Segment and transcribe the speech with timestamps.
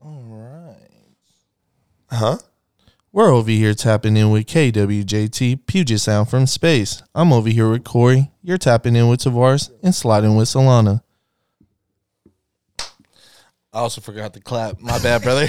[0.00, 0.76] All right.
[2.10, 2.38] Huh?
[3.12, 7.02] We're over here tapping in with KWJT Puget Sound from space.
[7.14, 8.30] I'm over here with Corey.
[8.42, 11.02] You're tapping in with Tavares and sliding with Solana.
[12.78, 14.80] I also forgot to clap.
[14.80, 15.42] My bad, brother.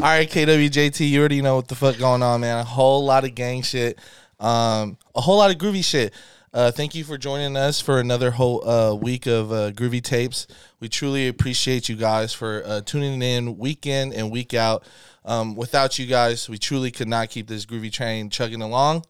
[0.00, 2.58] All right, KWJT, you already know what the fuck going on, man.
[2.58, 3.98] A whole lot of gang shit,
[4.38, 6.12] um, a whole lot of groovy shit.
[6.54, 10.46] Uh, thank you for joining us for another whole uh, week of uh, groovy tapes.
[10.78, 14.84] We truly appreciate you guys for uh, tuning in week in and week out.
[15.24, 19.04] Um, without you guys, we truly could not keep this groovy train chugging along.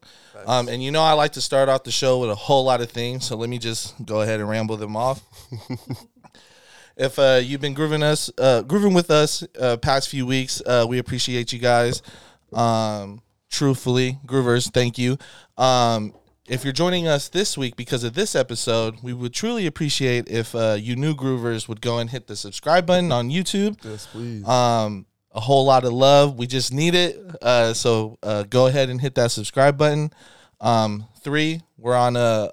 [0.47, 2.81] Um, and you know, I like to start off the show with a whole lot
[2.81, 5.21] of things, so let me just go ahead and ramble them off.
[6.97, 10.87] if uh, you've been grooving us, uh, grooving with us uh, past few weeks, uh,
[10.89, 12.01] we appreciate you guys.
[12.53, 13.21] Um,
[13.51, 15.19] truthfully, groovers, thank you.
[15.59, 16.11] Um,
[16.47, 20.53] if you're joining us this week because of this episode, we would truly appreciate if
[20.53, 23.77] uh, you new groovers would go and hit the subscribe button on YouTube.
[23.83, 24.47] Yes, please.
[24.47, 26.37] Um, a whole lot of love.
[26.37, 27.19] We just need it.
[27.41, 30.11] Uh, so uh, go ahead and hit that subscribe button.
[30.61, 32.49] Um, three, we're on uh,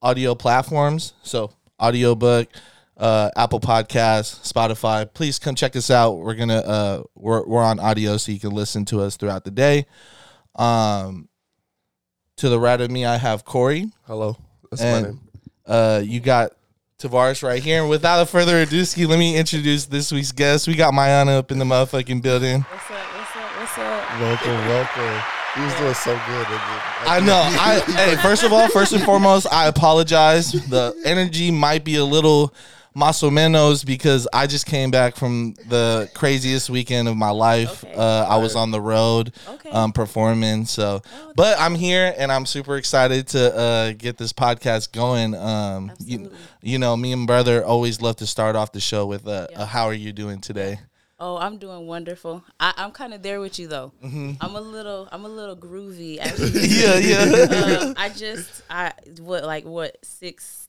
[0.00, 1.12] audio platforms.
[1.22, 2.48] So audiobook,
[2.96, 5.12] uh, Apple Podcasts, Spotify.
[5.12, 6.12] Please come check us out.
[6.12, 9.50] We're gonna uh, we're we're on audio, so you can listen to us throughout the
[9.50, 9.86] day.
[10.56, 11.28] Um,
[12.42, 13.88] to the right of me, I have Corey.
[14.04, 14.36] Hello.
[14.68, 15.20] That's my name.
[15.64, 16.50] uh, you got
[16.98, 17.82] Tavares right here.
[17.82, 20.66] And without further ado, ski, let me introduce this week's guest.
[20.66, 22.62] We got M'yanna up in the motherfucking building.
[22.62, 22.96] What's up?
[22.96, 23.60] What's up?
[23.60, 24.20] What's up?
[24.20, 25.22] Welcome, welcome.
[25.54, 26.46] He was doing so good.
[27.06, 27.42] I know.
[27.44, 30.50] I hey, first of all, first and foremost, I apologize.
[30.50, 32.52] The energy might be a little
[32.94, 37.84] maso menos because I just came back from the craziest weekend of my life.
[37.84, 37.94] Okay.
[37.94, 39.70] Uh, I was on the road Okay.
[39.70, 40.66] um, performing.
[40.66, 45.34] So, Oh, but I'm here and I'm super excited to uh, get this podcast going.
[45.34, 46.30] Um, you,
[46.62, 49.62] you know, me and brother always love to start off the show with uh, Yeah.
[49.62, 50.78] a "How are you doing today?"
[51.24, 52.42] Oh, I'm doing wonderful.
[52.58, 53.92] I, I'm kind of there with you though.
[54.04, 54.32] Mm-hmm.
[54.40, 56.18] I'm a little, I'm a little groovy.
[56.52, 57.76] Yeah, yeah.
[57.78, 60.61] um, I just, I what like what six,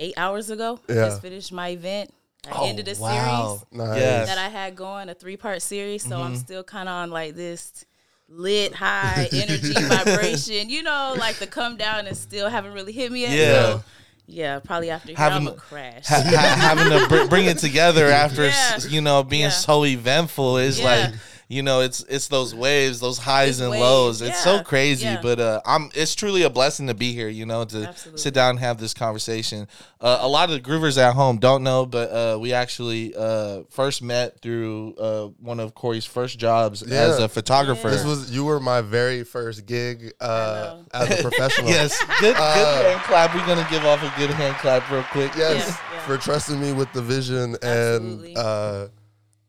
[0.00, 0.80] eight hours ago.
[0.88, 0.94] Yeah.
[1.06, 2.12] Just finished my event.
[2.48, 3.60] I Oh, ended a wow.
[3.70, 3.98] series Nice.
[4.00, 4.28] Yes.
[4.28, 6.02] that I had going, a three part series.
[6.02, 6.22] So Mm-hmm.
[6.22, 7.84] I'm still kind of on like this
[8.28, 10.70] lit high energy vibration.
[10.70, 13.30] You know, like the come down and still haven't really hit me yet.
[13.32, 13.52] Yeah.
[13.52, 13.84] So,
[14.26, 16.06] yeah, probably after here I'm a crash.
[16.06, 18.78] ha- ha- having to br- bring it together after Yeah.
[18.88, 19.48] you know being Yeah.
[19.50, 20.84] so eventful is Yeah.
[20.84, 21.14] like
[21.50, 25.04] you know it's it's those waves those highs Those and waves, lows it's so crazy
[25.04, 25.20] yeah.
[25.20, 28.20] but uh i'm it's truly a blessing to be here you know to Absolutely.
[28.20, 29.66] sit down and have this conversation
[30.00, 33.62] uh, a lot of the groovers at home don't know but uh we actually uh
[33.68, 38.44] first met through uh one of corey's first jobs as a photographer This was you
[38.44, 41.68] were my very first gig uh, as a professional.
[41.76, 45.32] yes good good hand clap we're gonna give off a good hand clap real quick
[45.36, 46.00] Yes, Yeah, yeah.
[46.06, 48.28] for trusting me with the vision Absolutely.
[48.34, 48.86] and uh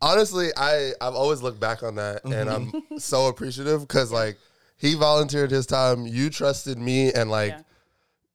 [0.02, 2.76] honestly, I I've always looked back on that and Mm-hmm.
[2.92, 4.36] I'm so appreciative cuz like
[4.76, 7.62] he volunteered his time, you trusted me and like Yeah.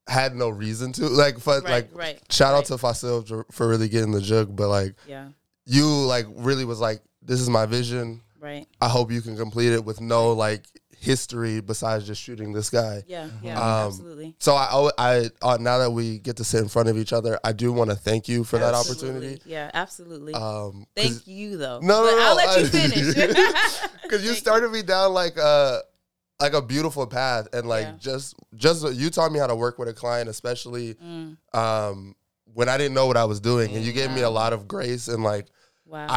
[0.08, 1.08] had no reason to.
[1.10, 2.66] Like for, Right, like right, shout out right.
[2.68, 5.28] to Fasil for- for really getting the jug, but like yeah,
[5.66, 8.22] you like really was like this is my vision.
[8.40, 8.66] right.
[8.80, 10.64] I hope you can complete it with no like
[11.08, 13.04] history besides just shooting this guy.
[13.08, 14.36] Yeah, yeah, Um, absolutely.
[14.40, 17.14] So I, I, I uh, now that we get to sit in front of each
[17.14, 19.42] other, I do want to thank you for that opportunity.
[19.46, 20.34] Yeah, absolutely.
[20.34, 21.80] Um, Thank you though.
[21.82, 23.16] No, no, no, I'll let I- you finish.
[24.04, 25.82] because you started me down like a
[26.40, 27.94] like a beautiful path, and like Yeah.
[28.00, 32.16] just just you taught me how to work with a client, especially Mm, um,
[32.54, 34.68] when I didn't know what I was doing, and you gave me a lot of
[34.68, 35.48] grace and like
[35.86, 36.08] wow.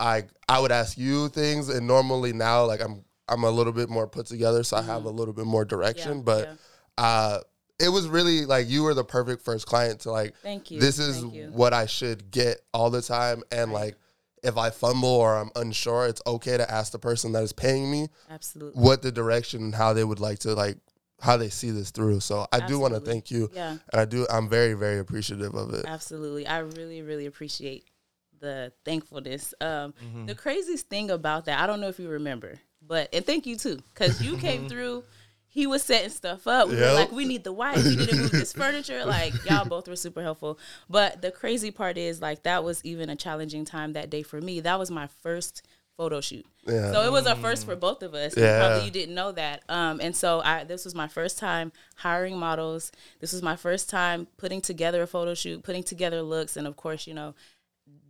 [0.00, 0.18] I.
[0.18, 3.88] I I would ask you things, and normally now like I'm I'm a little bit
[3.88, 5.74] more put together, so I have a little bit more Mm-hmm.
[5.80, 6.22] Yeah, direction.
[6.22, 7.04] but yeah.
[7.04, 7.38] uh,
[7.80, 10.34] it was really like you were the perfect first client to like.
[10.42, 10.78] thank you.
[10.80, 11.48] This is you.
[11.52, 13.80] what I should get all the time, and Right.
[13.86, 13.96] like
[14.42, 17.90] if I fumble or I'm unsure, it's okay to ask the person that is paying
[17.90, 18.80] me Absolutely.
[18.82, 20.78] what the direction and how they would like to like
[21.20, 22.18] how they see this through.
[22.20, 24.26] So I do want to thank you, Yeah, and I do.
[24.28, 25.84] I'm very very appreciative of it.
[25.86, 26.46] absolutely.
[26.46, 27.84] I really, really appreciate
[28.40, 29.54] the thankfulness.
[29.60, 30.26] Um, Mm-hmm.
[30.26, 33.56] The craziest thing about that, I don't know if you remember, but and thank you
[33.56, 35.04] too, because you came through.
[35.54, 36.68] He was setting stuff up.
[36.70, 36.94] We were Yep.
[36.94, 37.76] like, we need the wife.
[37.84, 39.04] We need to move this furniture.
[39.06, 40.58] Like, y'all both were super helpful.
[40.88, 44.40] But the crazy part is, like, that was even a challenging time that day for
[44.40, 44.60] me.
[44.60, 45.60] That was my first
[45.98, 46.46] photo shoot.
[46.66, 46.90] Yeah.
[46.90, 48.34] So it was a first for both of us.
[48.34, 48.60] Yeah.
[48.66, 49.62] Probably you didn't know that.
[49.68, 52.90] Um, and so I this was my first time hiring models.
[53.20, 56.76] This was my first time putting together a photo shoot, putting together looks, and of
[56.78, 57.34] course, you know,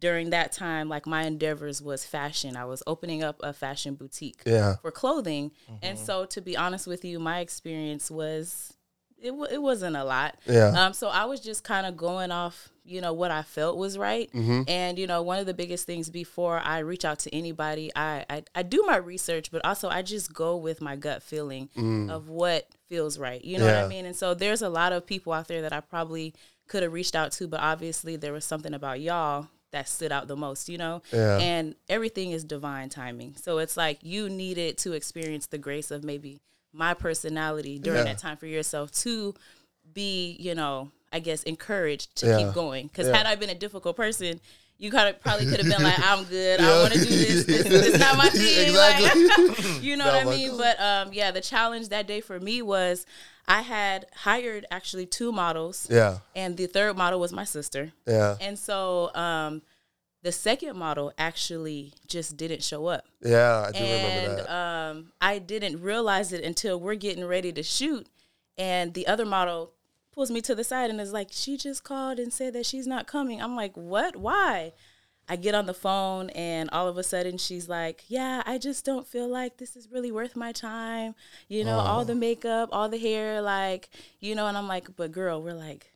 [0.01, 2.57] during that time, like my endeavors was fashion.
[2.57, 4.77] I was opening up a fashion boutique Yeah.
[4.83, 5.53] for clothing.
[5.81, 8.75] And so to be honest with you, my experience was
[9.21, 10.37] it, wa- it wasn't a lot.
[10.47, 10.71] Yeah.
[10.87, 13.97] Um, so I was just kind of going off, you know, what I felt was
[13.97, 14.29] right.
[14.33, 14.63] Mm-hmm.
[14.67, 18.25] And, you know, one of the biggest things before I reach out to anybody, I,
[18.29, 21.69] I, I do my research, but also I just go with my gut feeling
[22.11, 23.45] of what feels right.
[23.45, 23.85] You know what Mm.
[23.85, 24.07] I mean?
[24.07, 26.35] And so there's a lot of people out there that I probably
[26.67, 30.29] could have reached out to, but obviously there was something about y'all that stood out
[30.29, 31.03] the most, you know?
[31.13, 31.39] Yeah.
[31.39, 33.35] And everything is divine timing.
[33.37, 36.41] So it's like you needed to experience the grace of maybe
[36.73, 38.13] my personality during Yeah.
[38.13, 39.35] that time for yourself to
[39.93, 42.39] be, you know, I guess encouraged to Yeah.
[42.39, 42.87] keep going.
[42.87, 44.41] Because had I been a difficult person,
[44.79, 46.61] you kind of probably could have been like, "I'm good.
[46.61, 47.45] I want to do this.
[47.45, 49.27] This, this is not my thing." Exactly.
[49.29, 50.57] Like, you know what I mean?
[50.57, 53.07] But um, yeah, the challenge that day for me was
[53.49, 56.19] I had hired actually two models, Yeah.
[56.35, 57.93] and the third model was my sister.
[58.07, 58.37] Yeah.
[58.41, 59.63] And so um,
[60.23, 63.05] the second model actually just didn't show up.
[63.21, 63.67] Yeah.
[63.69, 64.55] I do And remember that.
[64.91, 68.07] um, I didn't realize it until we're getting ready to shoot.
[68.57, 69.73] And the other model
[70.13, 72.87] pulls me to the side and is like, She just called and said that she's
[72.87, 73.43] not coming.
[73.43, 74.15] I'm like, What?
[74.17, 74.73] Why?
[75.33, 78.85] I get on the phone and all of a sudden she's like, Yeah, I just
[78.85, 81.15] don't feel like this is really worth my time.
[81.49, 82.17] You know, all the oh.
[82.17, 83.89] makeup, all the hair, like,
[84.21, 85.91] you know, and I'm like, But girl, we're like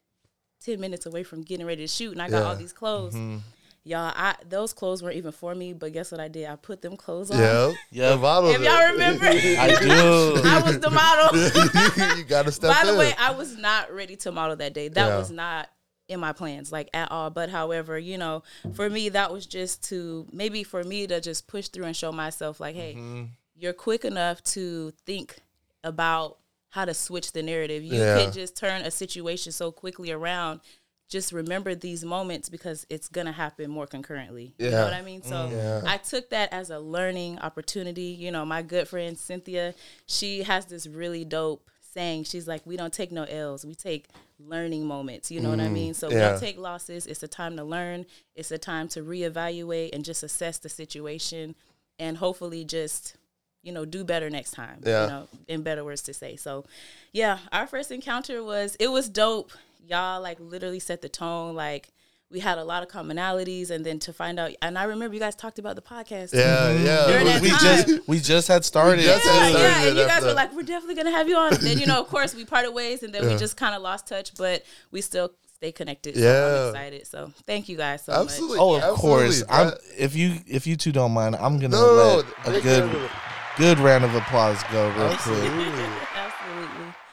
[0.64, 2.48] 10 minutes away from getting ready to shoot and I got Yeah.
[2.48, 3.14] all these clothes.
[3.14, 3.36] Mm-hmm.
[3.84, 6.48] Y'all, I those clothes weren't even for me, but guess what I did?
[6.48, 7.38] I put them clothes on.
[7.38, 7.72] yeah.
[7.92, 8.16] Yeah.
[8.16, 10.40] Bottle If y'all remember, I do.
[10.44, 12.16] I was the model.
[12.16, 12.98] you gotta step By the in.
[12.98, 14.88] way, I was not ready to model that day.
[14.88, 15.18] That Yeah.
[15.18, 15.68] was not
[16.08, 17.30] in my plans, like at all.
[17.30, 18.42] But however, you know,
[18.74, 22.12] for me, that was just to maybe for me to just push through and show
[22.12, 23.24] myself, like, hey, mm-hmm.
[23.56, 25.36] you're quick enough to think
[25.82, 26.38] about
[26.70, 27.82] how to switch the narrative.
[27.82, 28.18] You Yeah.
[28.18, 30.60] can just turn a situation so quickly around.
[31.08, 34.54] Just remember these moments because it's gonna happen more concurrently.
[34.58, 35.22] You know what I mean?
[35.22, 35.56] So mm-hmm.
[35.56, 35.82] Yeah.
[35.86, 38.16] I took that as a learning opportunity.
[38.18, 39.74] You know, my good friend Cynthia,
[40.06, 42.24] she has this really dope saying.
[42.24, 43.64] She's like, "We don't take no L's.
[43.64, 44.08] We take
[44.38, 45.94] learning moments." You know what I mean?
[45.94, 46.30] So we Mm, yeah.
[46.30, 47.06] don't take losses.
[47.06, 48.06] It's a time to learn.
[48.34, 51.54] It's a time to reevaluate and just assess the situation,
[51.98, 53.16] and hopefully just
[53.62, 54.80] you know do better next time.
[54.84, 55.02] Yeah.
[55.04, 56.36] You know, in better words to say.
[56.36, 56.64] So,
[57.12, 59.52] yeah, our first encounter was it was dope.
[59.86, 61.54] Y'all like literally set the tone.
[61.54, 61.88] Like
[62.30, 65.20] we had a lot of commonalities, and then to find out, and I remember you
[65.20, 66.34] guys talked about the podcast.
[66.34, 66.84] Yeah, mm-hmm.
[66.84, 67.06] yeah.
[67.06, 67.58] During we time.
[67.60, 69.02] just we just had started.
[69.02, 69.58] just Yeah, had started.
[69.58, 72.00] yeah, and you guys were like, "We're definitely gonna have you on." Then you know,
[72.00, 75.00] of course, we parted ways, and then we just kind of lost touch, but we
[75.02, 76.16] still stay connected.
[76.16, 76.62] So Yeah.
[76.64, 77.06] I'm excited.
[77.06, 78.58] So thank you guys so Absolutely.
[78.58, 79.00] Oh, of Absolutely.
[79.00, 79.42] course.
[79.48, 82.24] I'm, if you if you two don't mind, I'm gonna No, no, no.
[82.46, 83.10] let a good
[83.56, 85.38] good round of applause go real quick.
[85.38, 85.48] Absolutely.
[85.70, 86.15] much.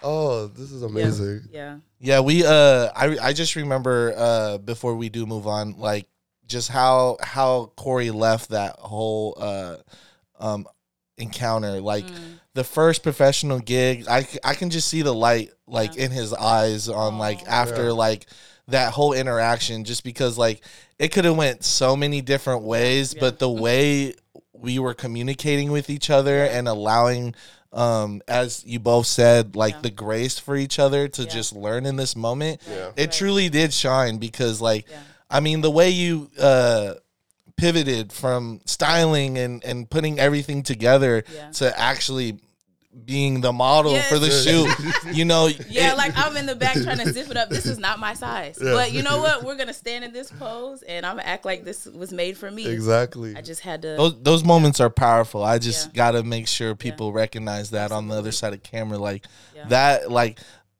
[0.04, 0.36] Absolutely.
[0.36, 1.42] Oh, this is amazing.
[1.52, 1.78] Yeah.
[2.00, 6.08] Yeah, we uh I I just remember uh before we do move on, like
[6.46, 9.78] just how how Corey left that whole uh
[10.40, 10.68] um
[11.18, 11.80] encounter.
[11.82, 12.40] Like Mm.
[12.54, 16.90] the first professional gig, I I can just see the light like in his eyes
[16.90, 17.62] on like Aw.
[17.64, 17.92] after Yeah.
[17.92, 18.26] like
[18.68, 20.62] that whole interaction just because like
[21.00, 23.20] it could have went so many different ways, Yeah.
[23.22, 24.16] but the way
[24.54, 27.36] we were communicating with each other and allowing
[27.74, 29.82] um as you both said like Yeah.
[29.82, 31.30] the grace for each other to Yeah.
[31.30, 32.92] just learn in this moment Yeah.
[32.96, 33.12] it Right.
[33.12, 35.00] truly did shine because like Yeah.
[35.30, 36.94] i mean the way you uh
[37.58, 41.52] pivoted from styling and and putting everything together Yeah.
[41.52, 42.40] to actually
[43.06, 44.08] being the model Yes.
[44.08, 44.70] for the shoot
[45.16, 47.50] you know Yeah, it- like I'm in the back trying to zip it up.
[47.50, 48.58] This is not my size.
[48.62, 48.74] Yeah.
[48.74, 49.44] But you know what?
[49.44, 52.50] We're gonna stand in this pose and I'm gonna act like this was made for
[52.52, 52.66] me.
[52.68, 53.36] Exactly.
[53.36, 55.94] I just had to those those moments are powerful i just Yeah.
[55.96, 59.66] gotta make sure people recognize that on the other side of camera like Yeah.
[59.70, 60.40] that like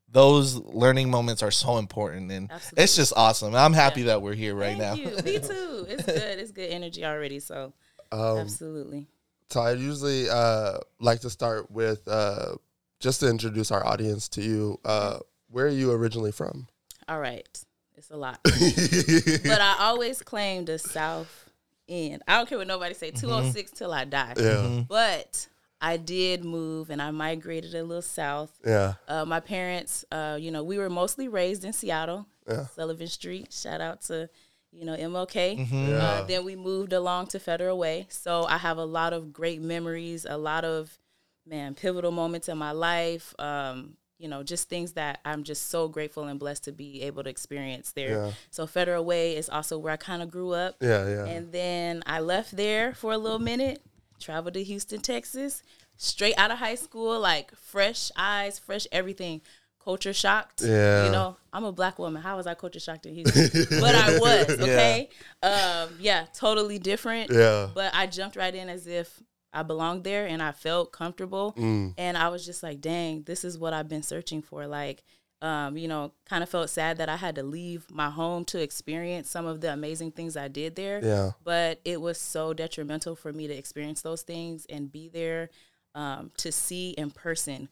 [0.10, 4.08] those learning moments are so important and it's just awesome i'm happy Yeah.
[4.08, 5.18] that we're here right Thank now you.
[5.24, 5.86] Me too.
[5.90, 6.40] It's good.
[6.40, 7.40] It's good energy already.
[7.40, 7.74] So
[8.12, 9.08] Um, absolutely.
[9.54, 12.56] So I usually uh, like to start with uh,
[13.00, 14.80] just to introduce our audience to you.
[14.84, 15.20] Uh,
[15.50, 16.68] where are you originally from?
[17.08, 17.48] All right.
[17.96, 18.40] It's a lot.
[18.44, 21.50] but I always claim the South
[21.88, 22.24] End.
[22.28, 23.12] I don't care what nobody say.
[23.12, 24.34] Two oh six till I die.
[24.38, 25.48] yeah, But
[25.80, 28.52] I did move and I migrated a little south.
[28.66, 32.66] yeah, Uh, my parents, uh, you know, we were mostly raised in Seattle, Yeah.
[32.68, 33.54] Sullivan Street.
[33.54, 34.30] Shout out to,
[34.74, 35.70] you know, MLK.
[35.72, 35.98] Yeah.
[35.98, 38.08] Uh, then we moved along to Federal Way.
[38.10, 40.98] So I have a lot of great memories, a lot of,
[41.46, 43.34] man, pivotal moments in my life.
[43.40, 47.24] Um, you know, just things that I'm just so grateful and blessed to be able
[47.24, 48.12] to experience there.
[48.12, 48.32] Yeah.
[48.52, 50.76] So Federal Way is also where I kind of grew up.
[50.82, 51.26] yeah, yeah.
[51.26, 53.82] And then I left there for a little minute,
[54.20, 55.62] traveled to Houston, Texas,
[55.98, 59.42] straight out of high school, like fresh eyes, fresh everything.
[59.84, 60.62] Culture shocked.
[60.62, 61.06] Yeah.
[61.06, 62.22] You know, I'm a black woman.
[62.22, 63.80] How was I culture shocked in Houston?
[63.82, 65.10] but I was, okay?
[65.42, 67.32] Um, yeah, totally different.
[67.32, 67.70] Yeah.
[67.74, 69.22] But I jumped right in as if
[69.52, 71.54] I belonged there and I felt comfortable.
[71.58, 71.94] Mm.
[71.98, 74.66] And I was just like, dang, this is what I've been searching for.
[74.68, 75.04] Like,
[75.42, 78.62] Um, you know, kind of felt sad that I had to leave my home to
[78.62, 81.02] experience some of the amazing things I did there.
[81.04, 81.32] Yeah.
[81.44, 85.50] But it was so detrimental for me to experience those things and be there
[85.96, 87.70] um, to see in person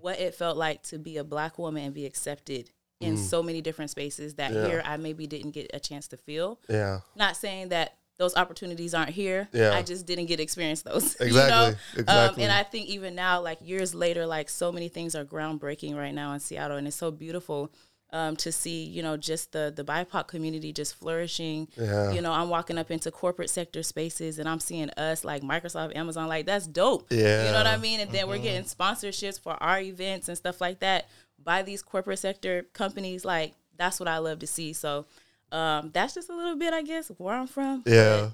[0.00, 2.70] what it felt like to be a black woman and be accepted
[3.00, 4.66] in so many different spaces that Yeah.
[4.68, 6.58] here I maybe didn't get a chance to feel.
[6.68, 7.00] Yeah.
[7.14, 9.48] Not saying that those opportunities aren't here.
[9.52, 9.74] Yeah.
[9.74, 11.14] I just didn't get to experience those.
[11.20, 11.54] you Exactly.
[11.74, 12.44] Um, exactly.
[12.44, 16.14] and I think even now, like years later, like so many things are groundbreaking right
[16.14, 17.70] now in Seattle, and it's so beautiful
[18.16, 18.84] um, to see.
[18.84, 21.68] You know, just the the BIPOC community just flourishing.
[21.76, 22.12] Yeah.
[22.12, 25.94] You know, I'm walking up into corporate sector spaces, and I'm seeing us like Microsoft,
[25.94, 26.28] Amazon.
[26.28, 27.06] Like that's dope.
[27.10, 27.46] Yeah.
[27.46, 28.00] You know what I mean?
[28.00, 31.08] And then we're getting sponsorships for our events and stuff like that
[31.42, 33.24] by these corporate sector companies.
[33.24, 34.72] Like that's what I love to see.
[34.72, 35.06] So.
[35.52, 37.84] Um, that's just a little bit, I guess, where I'm from.
[37.86, 38.30] Yeah.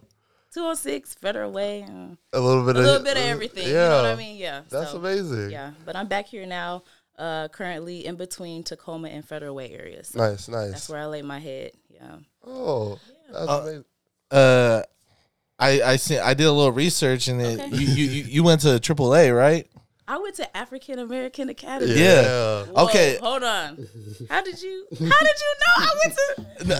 [0.54, 3.66] 206 Federal Way, uh, A little bit a of little bit of everything.
[3.68, 4.36] You know what I mean?
[4.36, 4.62] Yeah.
[4.68, 5.50] That's so, amazing.
[5.50, 6.84] Yeah, but I'm back here now,
[7.18, 10.08] uh, currently in between Tacoma and Federal Way areas.
[10.08, 10.70] So Nice, nice.
[10.70, 11.72] that's where I lay my head.
[11.90, 12.16] Yeah.
[12.46, 12.98] oh,
[13.32, 13.84] that's amazing.
[14.30, 14.82] Uh,
[15.58, 17.76] I I see, I did a little research and it, Okay.
[17.76, 19.66] you, you you you went to AAA, right?
[20.08, 21.94] I went to African American Academy.
[21.94, 22.64] Yeah.
[22.64, 23.18] Whoa, Okay.
[23.22, 23.86] Hold on.
[24.28, 24.86] How did you?
[24.90, 26.18] How did you know I went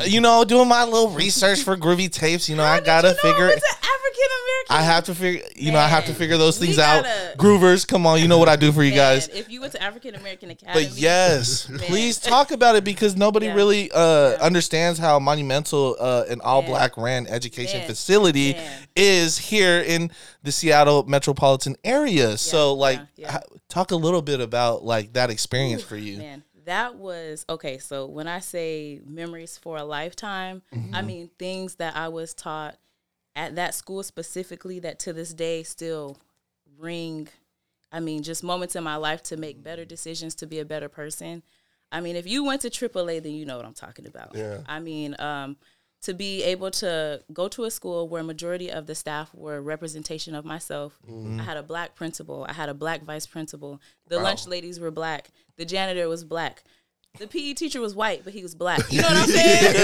[0.04, 0.10] to?
[0.10, 2.48] You know, doing my little research for groovy tapes.
[2.48, 3.44] You know, I How did gotta you know figure.
[3.44, 4.66] I went to African American.
[4.70, 5.42] I have to figure.
[5.56, 7.04] You know, I have to figure those things out.
[7.04, 8.20] gotta- Groovers, come on.
[8.20, 9.28] You know what I do for you guys.
[9.28, 13.46] If you went to African American Academy, But yes, please talk about it because nobody
[13.46, 13.54] Yeah.
[13.54, 17.88] really uh, understands how monumental uh, an all black ran education Man.
[17.88, 18.82] facility Man.
[18.96, 20.10] is here in
[20.42, 22.36] the Seattle metropolitan area.
[22.36, 26.18] so, like, yeah, talk a little bit about like that experience for you.
[26.18, 27.78] Man, that was okay.
[27.78, 30.62] So when I say memories for a lifetime,
[30.92, 32.76] I mean things that I was taught
[33.34, 36.18] at that school specifically that to this day still
[36.78, 37.28] ring.
[37.90, 40.88] I mean, just moments in my life to make better decisions to be a better
[40.88, 41.42] person.
[41.90, 44.34] I mean, if you went to AAA, then you know what I'm talking about.
[44.34, 44.60] Yeah.
[44.66, 45.56] I mean, um,
[46.02, 49.62] to be able to go to a school where a majority of the staff were
[49.62, 50.98] representation of myself.
[51.08, 51.40] Mm-hmm.
[51.40, 52.44] I had a black principal.
[52.48, 53.80] I had a black vice principal.
[54.08, 55.30] The lunch ladies were black.
[55.56, 56.64] The janitor was black.
[57.18, 58.90] The PE teacher was white, but he was black.
[58.90, 59.74] You know what I'm saying?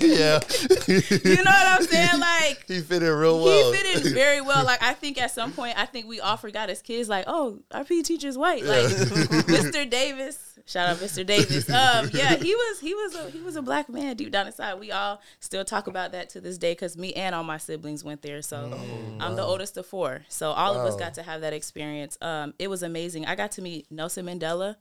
[0.00, 0.38] yeah.
[0.86, 2.20] you know what I'm saying?
[2.20, 3.72] Like he fit in real well.
[3.72, 4.64] he fit in very well.
[4.64, 7.58] Like I think at some point, I think we all forgot as kids, like, oh,
[7.72, 8.64] our PE teacher's white.
[8.64, 9.90] Like Mr.
[9.90, 11.26] Davis, shout out Mr.
[11.26, 11.68] Davis.
[11.68, 14.78] Um, yeah, he was he was a he was a black man deep down inside.
[14.78, 18.04] We all still talk about that to this day because me and all my siblings
[18.04, 18.40] went there.
[18.40, 18.72] So
[19.18, 20.22] I'm the oldest of four.
[20.28, 22.16] So all of us got to have that experience.
[22.20, 23.26] Um, it was amazing.
[23.26, 24.76] I got to meet Nelson Mandela.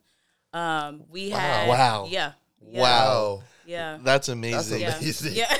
[0.57, 2.07] Um, we had Wow.
[2.09, 2.31] yeah,
[2.67, 3.97] yeah, Wow, yeah.
[4.01, 4.81] that's That's amazing.
[4.81, 4.97] Yeah.
[4.97, 5.33] amazing.
[5.35, 5.57] Yeah.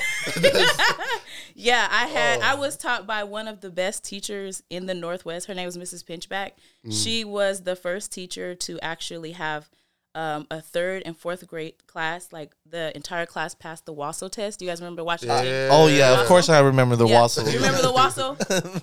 [1.54, 5.46] yeah, I had I was taught by one of the best teachers in the Northwest.
[5.46, 6.04] Her name was Mrs.
[6.04, 6.52] Pinchback.
[6.90, 9.68] She was the first teacher to actually have
[10.18, 14.58] um, a third and fourth grade class, like the entire class passed the WASL test.
[14.58, 15.44] Do you guys remember watching that?
[15.46, 15.68] Yeah.
[15.70, 17.20] Oh yeah, of course I remember the Yeah.
[17.20, 17.46] WASL.
[17.52, 18.36] You remember the WASL?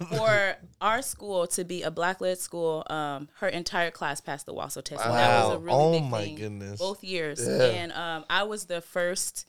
[0.18, 4.54] For our school to be a black led school, um, her entire class passed the
[4.54, 5.04] WASL test.
[5.06, 5.56] And that was Wow.
[5.56, 6.80] a really Oh big my thing goodness.
[6.80, 7.46] both years.
[7.46, 7.64] Yeah.
[7.66, 9.46] And um, I was the first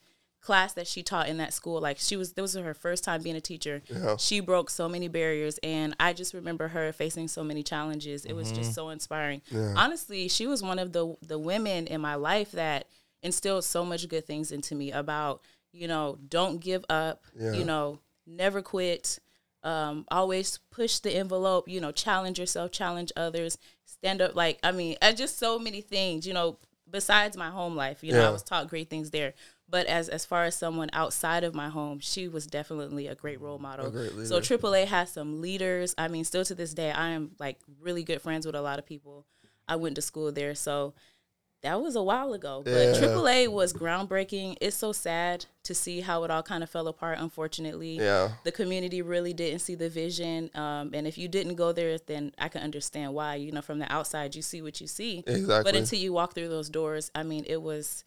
[0.47, 1.81] class that she taught in that school.
[1.81, 3.83] Like she was, this was her first time being a teacher.
[3.91, 4.17] Yeah.
[4.17, 8.25] She broke so many barriers, and I just remember her facing so many challenges.
[8.25, 8.57] It was Mm-hmm.
[8.63, 9.43] just so inspiring.
[9.77, 12.87] Honestly, she was one of the the women in my life that
[13.23, 15.41] instilled so much good things into me about
[15.73, 17.53] you know don't give up, Yeah.
[17.53, 19.19] you know never quit.
[19.65, 24.37] Um, always push the envelope, you know, challenge yourself, challenge others, stand up.
[24.37, 28.13] Like, I mean, uh, just so many things, you know, besides my home life, you
[28.13, 29.35] know, I was taught great things there.
[29.69, 33.41] But as as far as someone outside of my home, she was definitely a great
[33.41, 33.91] role model.
[33.91, 34.41] great so.
[34.41, 35.95] AAA has some leaders.
[35.99, 38.79] I mean, still to this day, I am like really good friends with a lot
[38.79, 39.27] of people.
[39.69, 40.95] I went to school there, so
[41.63, 42.63] that was a while ago.
[42.65, 42.93] But Yeah.
[43.01, 44.57] AAA was groundbreaking.
[44.61, 47.19] It's so sad to see how it all kind of fell apart.
[47.19, 48.35] Unfortunately, Yeah.
[48.45, 50.49] the community really didn't see the vision.
[50.55, 53.35] Um, and if you didn't go there, then I can understand why.
[53.35, 55.25] You know, from the outside, you see what you see.
[55.27, 55.65] Exactly.
[55.65, 58.05] But until you walk through those doors, I mean, it was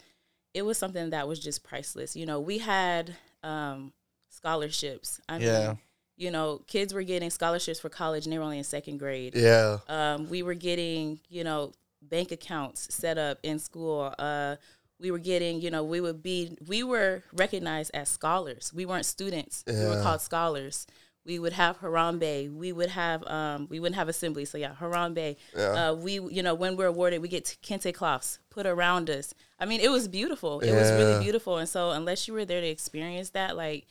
[0.53, 2.15] it was something that was just priceless.
[2.15, 3.93] You know, we had um,
[4.29, 5.19] scholarships.
[5.29, 5.67] I Yeah.
[5.67, 5.79] mean,
[6.17, 9.35] you know, kids were getting scholarships for college, and they were only in second grade.
[9.35, 9.77] Yeah.
[9.87, 14.13] Um, we were getting, you know, bank accounts set up in school.
[14.19, 14.55] Uh,
[14.99, 18.73] we were getting, you know, we would be, we were recognized as scholars.
[18.73, 19.63] We weren't students.
[19.65, 20.85] We were called scholars.
[21.29, 22.51] We would have Harambee.
[22.51, 24.45] We would have, um, we wouldn't have assembly.
[24.45, 25.35] So yeah, Harambee.
[25.55, 25.89] Yeah.
[25.91, 29.35] Uh, we, you know, when we're awarded, we get kente cloths put around us.
[29.59, 30.59] I mean, it was beautiful.
[30.61, 31.57] It was really beautiful.
[31.57, 33.85] And so unless you were there to experience that, like,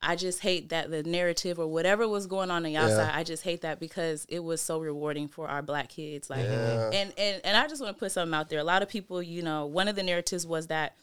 [0.00, 3.10] I just hate that the narrative or whatever was going on on the outside.
[3.14, 6.28] I just hate that because it was so rewarding for our black kids.
[6.30, 6.90] Like, Yeah.
[6.92, 8.60] and and and I just want to put something out there.
[8.60, 10.94] A lot of people, you know, one of the narratives was that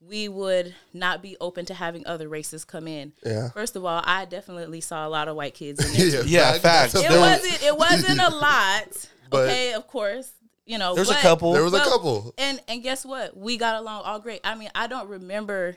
[0.00, 3.12] we would not be open to having other races come in.
[3.24, 3.50] Yeah.
[3.50, 6.24] First of all, I definitely saw a lot of white kids in there.
[6.24, 6.92] Yeah, facts.
[6.92, 7.62] that's It There was- wasn't.
[7.62, 9.08] It wasn't a lot.
[9.28, 10.32] But- okay, of course.
[10.66, 11.52] You know, There's a couple.
[11.52, 12.32] There was a couple.
[12.38, 13.36] And and guess what?
[13.36, 14.40] We got along all great.
[14.44, 15.76] I mean, I don't remember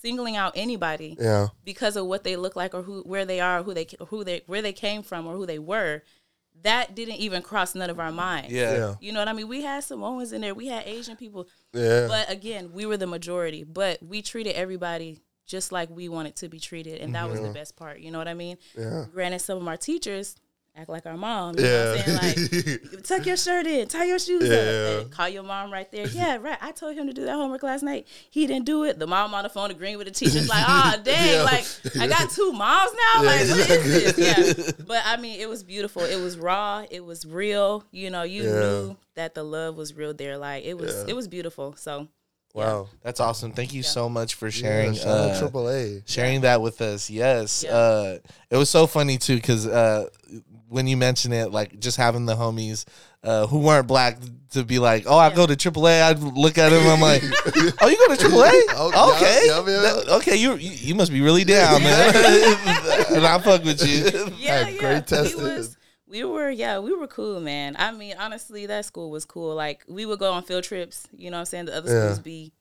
[0.00, 1.48] singling out anybody Yeah.
[1.64, 4.42] because of what they look like or who where they are, who they who they
[4.46, 6.02] where they came from or who they were.
[6.62, 8.52] That didn't even cross none of our minds.
[8.52, 8.76] Yeah.
[8.76, 8.94] Yeah.
[9.00, 9.48] You know what I mean?
[9.48, 10.54] We had some Samoans in there.
[10.54, 11.48] We had Asian people.
[11.72, 12.06] Yeah.
[12.08, 13.64] But again, we were the majority.
[13.64, 17.50] But we treated everybody just like we wanted to be treated, and that was the
[17.50, 18.00] best part.
[18.00, 18.58] You know what I mean?
[18.76, 19.04] Yeah.
[19.12, 20.34] Granted, some of our teachers
[20.76, 21.56] act like our mom.
[21.56, 22.32] You know what I'm Yeah.
[22.34, 22.78] saying?
[22.92, 24.98] Like, tuck your shirt in, tie your shoes Yeah.
[25.00, 25.10] up.
[25.10, 26.06] Call your mom right there.
[26.06, 26.58] Yeah, right.
[26.60, 28.06] I told him to do that homework last night.
[28.30, 28.98] He didn't do it.
[28.98, 31.42] The mom on the phone agreeing with the teacher teacher's like, oh, dang, Yeah.
[31.42, 31.64] like
[31.98, 33.22] I got two moms now.
[33.22, 33.90] Yeah, like, what exactly.
[33.90, 34.56] is this?
[34.78, 34.84] Yeah.
[34.86, 36.02] But I mean, it was beautiful.
[36.02, 36.84] It was raw.
[36.90, 37.84] It was real.
[37.90, 38.50] You know, you Yeah.
[38.60, 40.36] knew that the love was real there.
[40.36, 41.04] Like it was, Yeah.
[41.08, 41.74] it was beautiful.
[41.78, 42.08] So
[42.56, 42.88] Wow.
[43.02, 43.52] That's awesome.
[43.52, 44.94] Thank you so much for sharing.
[44.94, 46.02] Yeah, uh, Triple A.
[46.06, 47.10] sharing that with us.
[47.10, 47.64] Yes.
[47.66, 47.70] Yeah.
[47.76, 48.18] Uh,
[48.50, 50.08] it was so funny too because uh,
[50.68, 52.86] when you mention it, like just having the homies
[53.22, 54.18] uh, who weren't black
[54.52, 56.86] to be like, "Oh, I go to AAA." I'd look at him.
[56.86, 57.22] I'm like,
[57.82, 58.50] "Oh, you go to AAA?
[58.70, 60.16] Oh, yeah, okay, yeah, yeah.
[60.16, 60.36] Okay.
[60.36, 62.14] You, you you must be really down, man."
[63.14, 64.32] and I fuck with you.
[64.38, 64.80] yeah, Had yeah.
[64.80, 65.42] great We tested.
[65.42, 65.76] was,
[66.08, 67.76] we were, yeah, we were cool, man.
[67.78, 69.54] I mean, honestly, that school was cool.
[69.54, 71.06] Like we would go on field trips.
[71.16, 71.64] You know what I'm saying?
[71.66, 72.00] The other Yeah.
[72.04, 72.52] schools be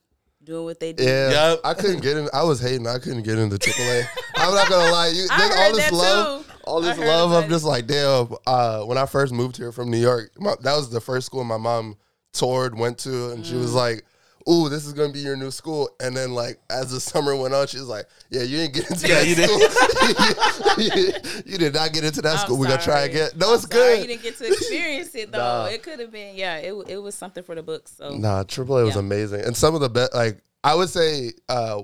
[0.44, 1.04] doing what they do.
[1.04, 1.62] Yeah, Yep.
[1.64, 2.30] I couldn't get in.
[2.34, 2.86] I was hating.
[2.88, 4.08] I couldn't get into AAA.
[4.36, 5.08] I'm not gonna lie.
[5.08, 6.54] You, I there's heard all this that love, too.
[6.66, 7.32] all I this love.
[7.44, 8.28] I'm just like, damn.
[8.46, 11.44] Uh, when I first moved here from New York, my, that was the first school
[11.44, 11.98] my mom
[12.34, 13.76] toured, went to, and she was Mm.
[13.76, 14.06] like,
[14.50, 17.54] "Ooh, this is gonna be your new school." And then, like, as the summer went
[17.54, 19.50] on, she was like, "Yeah, you didn't get into Yeah, that you did.
[19.50, 20.84] school.
[20.84, 21.14] you,
[21.54, 22.58] you did not get into that I'm school.
[22.58, 24.02] We're gonna try again." No, I'm it's sorry good.
[24.02, 25.38] You didn't get to experience it though.
[25.38, 25.66] Nah.
[25.66, 26.58] It could have been, yeah.
[26.58, 27.94] It it was something for the books.
[27.98, 29.00] So Nah, AAA was Yeah.
[29.00, 30.14] amazing, and some of the best.
[30.14, 31.82] Like I would say, uh,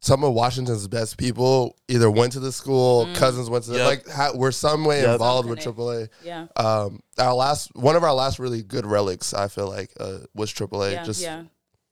[0.00, 3.86] some of Washington's best people either went to the school, cousins went to the, Yep.
[3.86, 5.12] like ha, were some way Yep.
[5.14, 6.08] involved with AAA.
[6.22, 10.18] yeah, Um, our last one of our last really good relics, I feel like, uh,
[10.34, 10.92] was AAA.
[10.92, 11.42] yeah, Just yeah.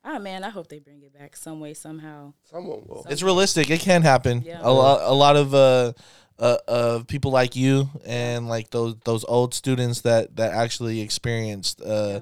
[0.05, 2.35] Ah man, I hope they bring it back some way somehow.
[2.51, 3.07] someone will.
[3.09, 3.71] It's realistic.
[3.71, 4.43] It can happen.
[4.45, 4.61] Yeah.
[4.63, 5.93] A lot, a lot of uh,
[6.39, 11.81] uh, of people like you and like those those old students that that actually experienced
[11.81, 12.21] uh,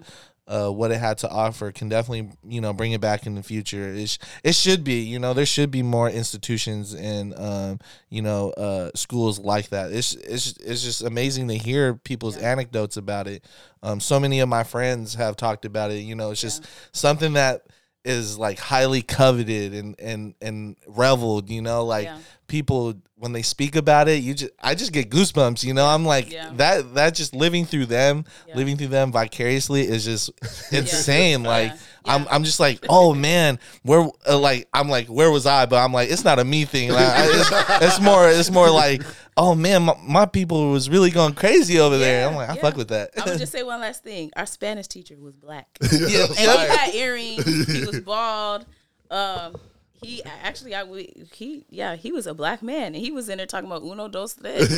[0.53, 3.43] uh, what it had to offer can definitely you know bring it back in the
[3.43, 3.88] future.
[3.88, 7.79] It sh- it should be you know there should be more institutions and um,
[8.11, 9.93] you know uh, schools like that.
[9.93, 13.45] It's it's it's just amazing to hear people's anecdotes about it.
[13.83, 16.01] Um, so many of my friends have talked about it.
[16.01, 17.67] You know, it's just something that
[18.05, 22.19] is like highly coveted and and and reveled you know like Yeah.
[22.49, 26.05] people when they speak about it you just i just get goosebumps you know i'm
[26.05, 26.51] like Yeah.
[26.55, 28.57] that that just living through them Yeah.
[28.57, 30.31] living through them vicariously is just
[30.73, 31.49] insane uh-huh.
[31.69, 31.73] like
[32.07, 32.15] Yeah.
[32.15, 35.77] i'm i'm just like oh man where uh, like i'm like where was i but
[35.77, 37.51] i'm like it's not a me thing like I, it's,
[37.85, 39.03] it's more it's more like
[39.37, 42.61] oh man my, my people was really going crazy over there i'm like i yeah.
[42.61, 44.31] fuck with that I'm gonna just say one last thing.
[44.37, 45.67] Our Spanish teacher was black.
[45.93, 47.67] yeah, and he had earrings.
[47.67, 48.67] He was bald.
[49.11, 49.57] Um,
[50.03, 50.85] he actually, I
[51.33, 54.09] he yeah, he was a black man, and he was in there talking about uno
[54.09, 54.71] dos tres.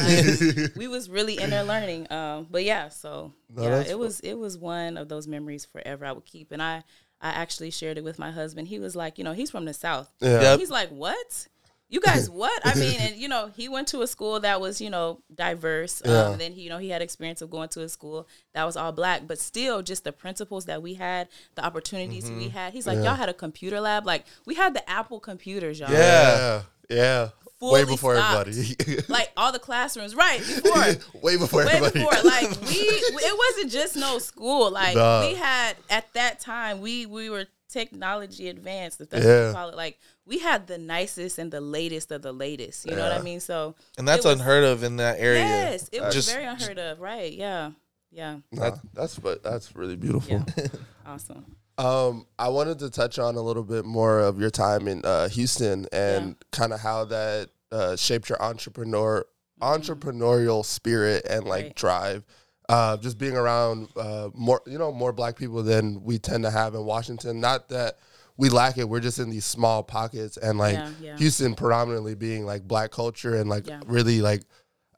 [0.53, 2.11] Like, we was really in there learning.
[2.13, 6.05] Um, but yeah, so yeah, that's it was it was one of those memories forever
[6.05, 6.85] I would keep, and I
[7.25, 8.69] I actually shared it with my husband.
[8.69, 10.11] He was like, you know, he's from the south.
[10.21, 10.41] Yeah.
[10.43, 10.59] Yep.
[10.61, 11.49] He's like, what?
[11.89, 12.61] You guys, what?
[12.67, 16.03] I mean, and you know, he went to a school that was, you know, diverse.
[16.05, 16.31] Um, Yeah.
[16.33, 18.77] and then he, you know, he had experience of going to a school that was
[18.77, 22.73] all black, but still, just the principles that we had, the opportunities we had.
[22.75, 25.91] He's like, y'all had a computer lab, like we had the Apple computers, y'all.
[25.91, 26.63] Yeah.
[26.91, 27.29] yeah, yeah.
[27.61, 28.49] Fully Way before stocked.
[28.49, 29.03] everybody.
[29.09, 31.21] Like all the classrooms, right before.
[31.23, 32.01] Way before Way everybody.
[32.01, 34.71] before, like we, it wasn't just no school.
[34.73, 35.27] Like Nah.
[35.29, 39.49] we had at that time, we we were technology advanced, if that's what Yeah.
[39.49, 39.77] you call it.
[39.77, 42.87] Like we had the nicest and the latest of the latest.
[42.89, 43.41] You know what I mean?
[43.41, 46.79] So and that's was- unheard of in that area Yes, it was Just- very unheard
[46.79, 47.01] of.
[47.01, 47.33] Right?
[47.33, 47.71] Yeah,
[48.11, 50.45] yeah, Nah, that's but that's really beautiful.
[50.57, 50.67] yeah.
[51.07, 51.57] awesome.
[51.77, 55.29] Um, I wanted to touch on a little bit more of your time in uh,
[55.29, 59.25] Houston and kind of how that uh, shaped your entrepreneur
[59.61, 61.75] entrepreneurial spirit and like Right.
[61.77, 62.25] drive.
[62.69, 66.51] Uh, just being around uh, more, you know, more black people than we tend to
[66.51, 67.39] have in Washington.
[67.41, 67.99] Not that
[68.39, 71.17] we lack it; we're just in these small pockets, and like Yeah, yeah.
[71.19, 73.81] Houston predominantly being like black culture and like Yeah.
[73.85, 74.45] really like,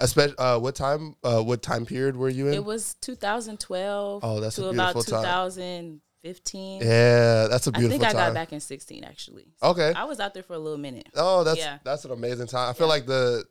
[0.00, 2.54] especially uh, what time, uh, what time period were you in?
[2.54, 5.22] It was 2012 Oh, that's a to about beautiful time.
[6.26, 6.80] 15.
[6.82, 8.22] Yeah, that's a beautiful think I think time.
[8.22, 9.46] I got back in 16 actually.
[9.62, 9.92] So Okay.
[9.94, 11.06] I was out there for a little minute.
[11.14, 11.78] Oh, that's Yeah.
[11.84, 12.68] that's an amazing time.
[12.68, 13.44] I feel like the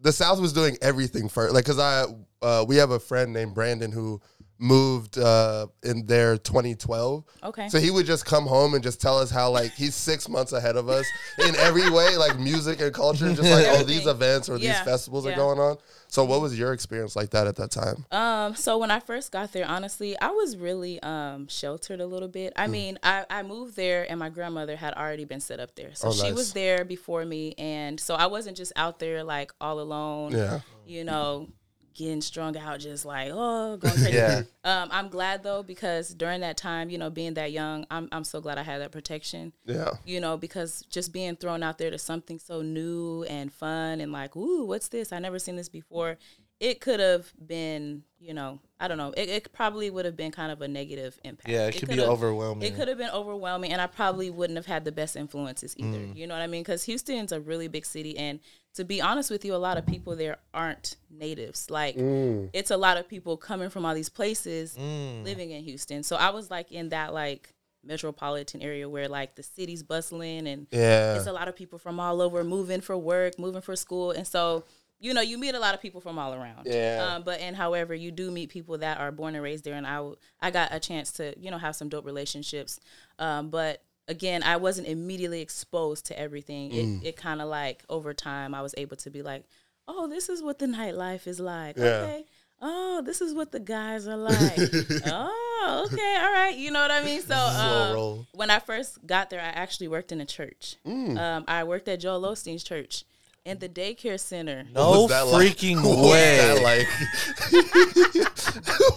[0.00, 1.54] the South was doing everything first.
[1.54, 2.06] Like, cause I
[2.40, 4.20] uh, we have a friend named Brandon who
[4.62, 7.24] moved uh, in there 2012.
[7.42, 7.68] Okay.
[7.68, 10.52] So he would just come home and just tell us how like he's six months
[10.52, 11.04] ahead of us
[11.46, 14.84] in every way, like music and culture, just like oh these events or these Yeah.
[14.84, 15.76] festivals are going on.
[16.06, 18.04] So what was your experience like that at that time?
[18.12, 22.28] Um, so when I first got there, honestly, I was really um sheltered a little
[22.28, 22.54] bit.
[22.54, 22.62] Mm.
[22.62, 25.94] I mean, I, I moved there and my grandmother had already been set up there.
[25.94, 26.34] So Oh, she nice.
[26.34, 30.60] was there before me and so I wasn't just out there like all alone, Yeah.
[30.86, 31.48] you know,
[31.94, 34.12] getting strung out just like, oh, going crazy.
[34.12, 34.42] Yeah.
[34.64, 38.24] Um, I'm glad though because during that time, you know, being that young, I'm I'm
[38.24, 39.52] so glad I had that protection.
[39.64, 39.90] Yeah.
[40.04, 44.12] You know, because just being thrown out there to something so new and fun and
[44.12, 45.12] like, ooh, what's this?
[45.12, 46.18] I never seen this before.
[46.60, 49.12] It could have been, you know, I don't know.
[49.16, 51.48] It, it probably would have been kind of a negative impact.
[51.48, 52.62] Yeah, it could be overwhelming.
[52.62, 55.98] It could have been overwhelming, and I probably wouldn't have had the best influences either.
[55.98, 56.14] Mm.
[56.14, 56.62] You know what I mean?
[56.62, 58.38] Because Houston's a really big city, and
[58.74, 61.70] to be honest with you, a lot of people there aren't natives.
[61.70, 65.24] Like, it's a lot of people coming from all these places Mm.
[65.24, 66.02] living in Houston.
[66.02, 67.52] So I was like in that like
[67.84, 71.16] metropolitan area where like the city's bustling and Yeah.
[71.16, 74.26] it's a lot of people from all over moving for work, moving for school, and
[74.26, 74.64] so
[75.00, 76.64] you know you meet a lot of people from all around.
[76.66, 77.04] Yeah.
[77.16, 79.86] Um, but and however you do meet people that are born and raised there, and
[79.86, 82.78] I w- I got a chance to you know have some dope relationships.
[83.18, 83.82] Um, but
[84.12, 86.70] again, I wasn't immediately exposed to everything.
[86.70, 87.02] Mm.
[87.02, 89.42] It it kind of like over time I was able to be like,
[89.88, 91.76] oh, this is what the nightlife is like.
[91.76, 91.84] Yeah.
[91.84, 92.24] Okay.
[92.64, 94.56] Oh, this is what the guys are like.
[95.06, 96.54] oh, okay, all right.
[96.56, 97.20] You know what I mean?
[97.20, 100.76] So um, when I first got there, I actually worked in a church.
[100.86, 101.18] Mm.
[101.18, 103.04] Um, I worked at Joel Osteen's church
[103.44, 104.64] in the daycare center.
[104.72, 105.42] no was that like?
[105.56, 106.36] freaking What was way.
[106.36, 106.86] that like?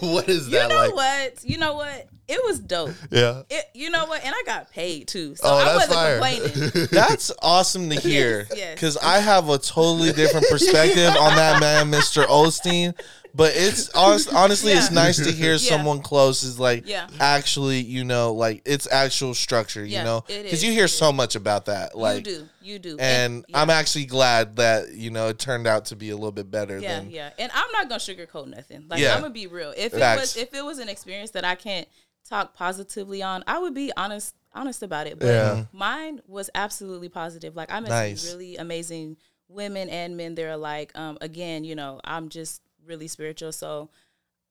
[0.14, 0.94] what is You that know like?
[0.94, 1.44] what?
[1.44, 2.06] You know what?
[2.28, 2.94] It was dope.
[3.10, 3.42] Yeah.
[3.48, 4.24] It, you know what?
[4.24, 6.18] And I got paid too, so Oh, I wasn't fire.
[6.18, 6.88] complaining.
[6.90, 8.46] That's awesome to hear.
[8.54, 8.74] yes.
[8.74, 12.24] Because I have a totally different perspective on that man, Mr.
[12.26, 12.94] Osteen.
[13.34, 17.06] But it's honest, honestly, it's nice to hear someone close is like Yeah.
[17.20, 21.36] actually, you know, like it's actual structure, you Yeah, know, because you hear so much
[21.36, 23.60] about that, like, you do, you do, and yeah.
[23.60, 26.78] I'm actually glad that you know it turned out to be a little bit better
[26.78, 27.28] Yeah, than yeah.
[27.38, 28.86] And I'm not gonna sugarcoat nothing.
[28.88, 29.14] Like Yeah.
[29.14, 29.74] I'm gonna be real.
[29.76, 30.20] If it Facts.
[30.22, 31.86] was if it was an experience that I can't
[32.28, 35.18] talk positively on, I would be honest honest about it.
[35.18, 35.64] But Yeah.
[35.72, 37.54] mine was absolutely positive.
[37.54, 38.22] Like I met Nice.
[38.22, 39.16] some really amazing
[39.48, 43.52] women and men there like um again, you know, I'm just really spiritual.
[43.52, 43.90] So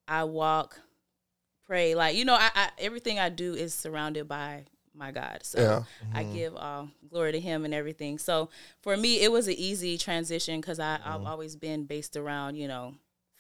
[0.08, 0.80] I walk,
[1.66, 5.40] pray, like, you know, I, I everything I do is surrounded by my God.
[5.44, 5.84] So Yeah.
[6.14, 8.18] I give all glory to him and everything.
[8.20, 8.50] So
[8.82, 12.96] for me, it was an easy transition because I've always been based around, you know,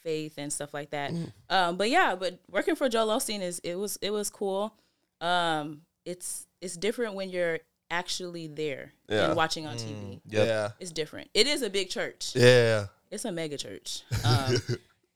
[0.05, 1.11] faith and stuff like that.
[1.49, 4.73] Um, but yeah, but working for Joel Osteen is it was it was cool.
[5.19, 7.59] Um, it's it's different when you're
[7.91, 9.27] actually there Yeah.
[9.27, 10.21] and watching on TV.
[10.27, 10.47] Yep.
[10.47, 10.69] Yeah.
[10.79, 11.29] It's different.
[11.33, 12.31] It is a big church.
[12.35, 12.85] Yeah.
[13.11, 14.03] It's a mega church.
[14.25, 14.55] Um,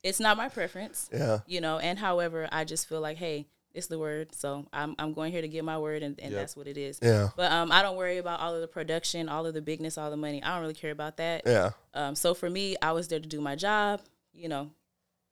[0.03, 1.39] it's not my preference Yeah.
[1.45, 5.11] you know and however i just feel like hey it's the word so i'm, I'm
[5.13, 6.39] going here to get my word and, and Yep.
[6.39, 7.29] that's what it is Yeah.
[7.35, 10.09] but um, i don't worry about all of the production all of the bigness all
[10.09, 11.71] the money i don't really care about that Yeah.
[11.93, 13.99] um, so for me i was there to do my job
[14.31, 14.69] you know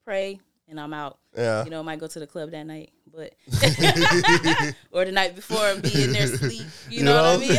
[0.08, 0.40] pray
[0.70, 1.66] and i'm out Yeah.
[1.66, 3.34] you know I might go to the club that night but
[4.94, 7.52] or the night before be in there sleep you, know, what i mean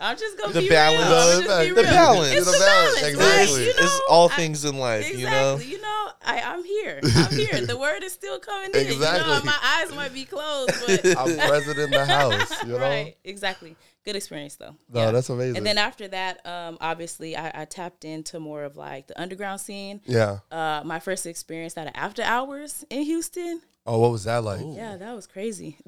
[0.00, 1.08] i'm just gonna The be balance.
[1.08, 1.42] real.
[1.42, 1.84] Just The real.
[1.84, 2.32] balance.
[2.32, 3.24] it's The the balance, balance, exactly.
[3.24, 3.48] right?
[3.66, 5.22] You know, it's all I- things in life, Exactly.
[5.22, 5.56] you know.
[5.56, 7.00] You know, I, I'm here.
[7.02, 7.60] I'm here.
[7.66, 8.86] The word is still coming in.
[8.86, 9.32] You Exactly.
[9.32, 12.78] know, my eyes might be closed, but I'm present in the house, you know?
[12.78, 13.74] right, exactly.
[14.04, 14.74] Good experience though.
[14.92, 15.58] No, that's amazing.
[15.58, 19.60] And then after that, um, obviously, I, I tapped into more of like the underground
[19.60, 20.00] scene.
[20.06, 20.38] yeah.
[20.50, 23.62] Uh, my first experience at after hours in Houston.
[23.86, 24.60] Oh, what was that like?
[24.64, 25.78] Yeah, that was crazy.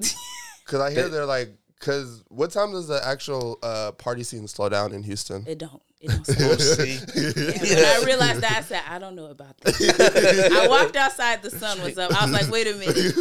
[0.65, 1.49] Because I hear they're like,
[1.85, 5.45] because what time does the actual uh, party scene slow down in Houston?
[5.47, 5.81] it don't.
[6.01, 6.25] It don't.
[6.25, 6.37] stop.
[6.39, 6.97] We'll see.
[7.15, 10.49] And when I realized that, I said, I don't know about that.
[10.65, 12.11] I walked outside, the sun was up.
[12.19, 13.15] I was like, wait a minute.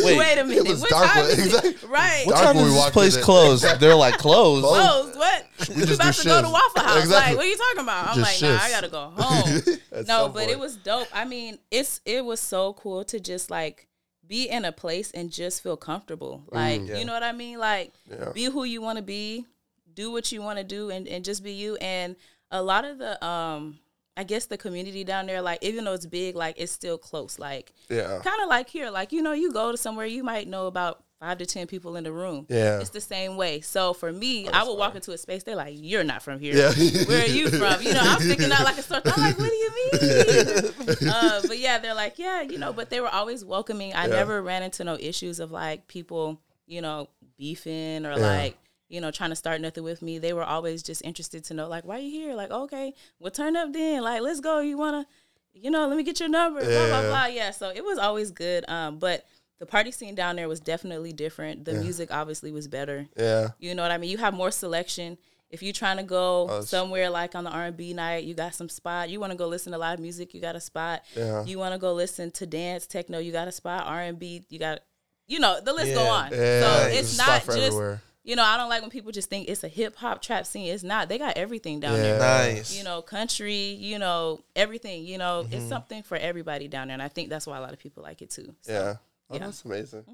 [0.00, 0.68] Wait, a minute.
[0.68, 1.64] was what dark time when- is it?
[1.64, 1.88] exactly.
[1.88, 2.22] Right.
[2.26, 3.62] What Dark time when does this place in close?
[3.80, 4.64] They're like closed.
[4.64, 5.18] closed.
[5.18, 5.46] What?
[5.68, 6.48] We, just about do to go to.
[6.48, 6.98] Waffle House.
[7.02, 7.32] Exactly.
[7.32, 8.08] Like, what are you talking about?
[8.08, 10.04] I'm Just like, nah, I gotta go home.
[10.06, 11.08] No, some but it was dope.
[11.12, 13.88] I mean, it's it was so cool to just like
[14.26, 16.42] be in a place and just feel comfortable.
[16.50, 16.98] Like, Yeah.
[16.98, 17.58] you know what I mean?
[17.58, 18.30] Like, Yeah.
[18.32, 19.46] be who you want to be,
[19.94, 21.76] do what you want to do, and and just be you.
[21.76, 22.16] And
[22.50, 23.78] a lot of the um.
[24.18, 27.38] I guess the community down there, like even though it's big, like it's still close.
[27.38, 28.18] Like Yeah.
[28.24, 31.04] kind of like here, like you know, you go to somewhere, you might know about
[31.26, 32.46] five to ten people in the room.
[32.48, 32.78] Yeah.
[32.80, 33.60] it's the same way.
[33.60, 35.42] So for me, I would walk into a space.
[35.42, 36.54] They're like, "You're not from here.
[36.54, 37.04] Yeah.
[37.06, 37.82] Where are you from?
[37.82, 39.00] You know, I'm sticking out like a sore.
[39.04, 42.90] I'm like, "What do you mean?" uh, but yeah, they're like, "Yeah, you know." But
[42.90, 43.92] they were always welcoming.
[43.94, 44.14] I Yeah.
[44.14, 48.16] never ran into no issues of like people, you know, beefing or Yeah.
[48.16, 48.58] like
[48.88, 50.18] you know, trying to start nothing with me.
[50.20, 52.34] They were always just interested to know, like, why you here?
[52.36, 54.00] Like, okay, well, turn up then.
[54.04, 54.60] Like, let's go.
[54.60, 55.04] You wanna,
[55.52, 56.60] you know, let me get your number.
[56.60, 57.08] Blah blah Yeah.
[57.08, 57.26] blah.
[57.26, 57.50] Yeah.
[57.50, 58.64] So it was always good.
[58.70, 59.24] Um, but
[59.58, 61.64] the party scene down there was definitely different.
[61.64, 63.06] The music obviously was better.
[63.16, 63.48] Yeah.
[63.58, 64.10] You know what I mean?
[64.10, 65.16] You have more selection.
[65.48, 68.68] If you're trying to go it's- somewhere like on the R&B night, you got some
[68.68, 69.08] spot.
[69.10, 71.02] You want to go listen to live music, you got a spot.
[71.16, 71.44] Yeah.
[71.44, 73.86] You want to go listen to dance, techno, you got a spot.
[73.86, 74.80] R&B, you got,
[75.28, 76.32] you know, the list go on.
[76.32, 76.60] Yeah.
[76.82, 78.02] so it's not just, everywhere.
[78.24, 80.66] you know, I don't like when people just think it's a hip hop trap scene.
[80.74, 81.08] It's not.
[81.08, 82.02] They got everything down Yeah.
[82.02, 82.18] there.
[82.18, 82.76] Nice.
[82.76, 85.06] You know, country, you know, everything.
[85.06, 85.54] You know, Mm-hmm.
[85.54, 88.02] it's something for everybody down there, and I think that's why a lot of people
[88.02, 88.52] like it too.
[88.62, 88.94] So, Yeah.
[89.30, 89.46] Oh, Yeah.
[89.46, 90.04] that's amazing.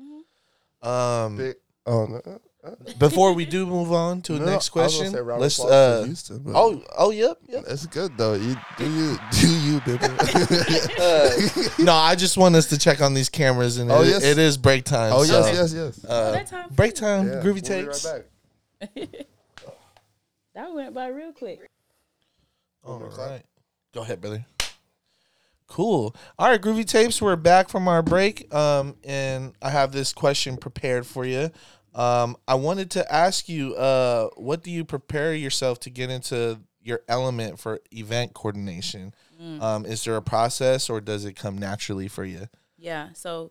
[0.83, 1.57] Um, Big.
[1.85, 2.17] Oh no.
[2.25, 5.21] uh, uh, before we do move on to the no, next I was question, say
[5.21, 5.59] let's.
[5.61, 7.65] Uh, Houston, oh, oh, yep, yep.
[7.67, 8.35] it's good though.
[8.35, 10.07] You do you do you, baby.
[11.83, 14.23] No, I just want us to check on these cameras, and Oh, it, yes.
[14.25, 15.13] it is break time.
[15.13, 16.07] oh so, yes, yes, yes.
[16.09, 18.07] Oh, that time Break time, Yeah, groovy we'll takes.
[18.07, 18.25] right
[20.55, 21.69] that went by real quick.
[22.85, 23.43] All right.
[23.95, 24.45] Go ahead, brother.
[25.73, 26.15] Cool.
[26.39, 28.53] All right, Groovy Tapes, we're back from our break.
[28.55, 31.51] Um, and I have this question prepared for you.
[31.95, 36.61] Um, I wanted to ask you, uh, what do you prepare yourself to get into
[36.83, 39.15] your element for event coordination?
[39.63, 42.49] Um, is there a process or does it come naturally for you?
[42.77, 43.51] Yeah, so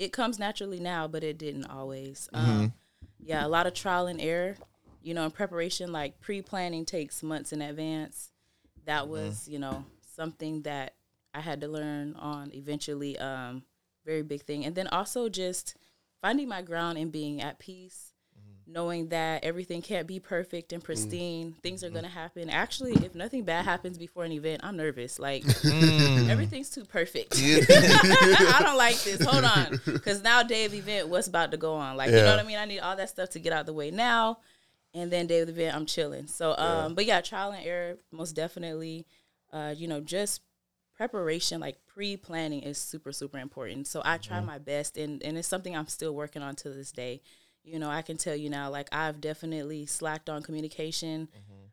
[0.00, 2.28] it comes naturally now, but it didn't always.
[2.34, 2.50] Mm-hmm.
[2.50, 2.72] Um,
[3.20, 4.56] yeah, a lot of trial and error.
[5.02, 8.32] You know, in preparation, like pre planning takes months in advance.
[8.86, 9.12] That Mm-hmm.
[9.12, 9.84] was, you know,
[10.16, 10.94] something that
[11.34, 13.18] I had to learn on eventually.
[13.18, 13.62] Um,
[14.04, 14.64] very big thing.
[14.64, 15.74] And then also just
[16.22, 18.06] finding my ground and being at peace,
[18.38, 18.72] Mm-hmm.
[18.72, 21.54] knowing that everything can't be perfect and pristine.
[21.62, 21.86] Things Mm-hmm.
[21.88, 22.48] are going to happen.
[22.48, 25.18] Actually, if nothing bad happens before an event, I'm nervous.
[25.18, 26.28] Like, Mm.
[26.30, 27.34] everything's too perfect.
[27.38, 29.22] I don't like this.
[29.24, 29.80] Hold on.
[29.84, 31.96] Because now, day of event, what's about to go on?
[31.96, 32.58] Like, you know what I mean?
[32.58, 34.38] I need all that stuff to get out the way now.
[34.94, 36.26] And then day of the event, I'm chilling.
[36.26, 39.06] So, um, but yeah, trial and error, most definitely.
[39.52, 40.40] Uh, you know, just
[41.00, 43.86] preparation, like pre planning is super, super important.
[43.86, 46.92] So I try my best, and, and it's something I'm still working on to this
[46.92, 47.22] day.
[47.64, 51.28] You know, I can tell you now, like, I've definitely slacked on communication.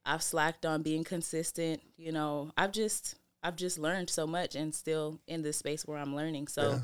[0.05, 1.81] I've slacked on being consistent.
[1.97, 5.97] You know, I've just, I've just learned so much and still in this space where
[5.97, 6.47] I'm learning.
[6.47, 6.81] So,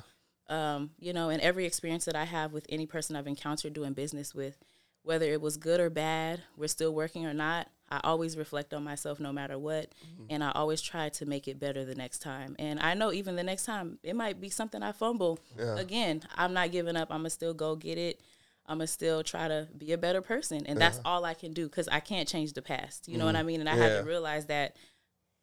[0.49, 3.93] um, you know, and every experience that I have with any person I've encountered doing
[3.93, 4.57] business with,
[5.03, 8.83] whether it was good or bad, we're still working or not, I always reflect on
[8.83, 9.85] myself no matter what.
[9.85, 10.25] Mm-hmm.
[10.31, 12.55] And I always try to make it better the next time.
[12.57, 15.39] And I know even the next time, it might be something I fumble.
[15.59, 17.09] Again, I'm not giving up.
[17.11, 18.19] I'm going to still go get it.
[18.65, 20.65] I'm going to still try to be a better person.
[20.65, 23.07] And that's all I can do because I can't change the past.
[23.07, 23.47] You know what I mm-hmm.
[23.47, 23.59] mean?
[23.59, 24.75] And I had to realize that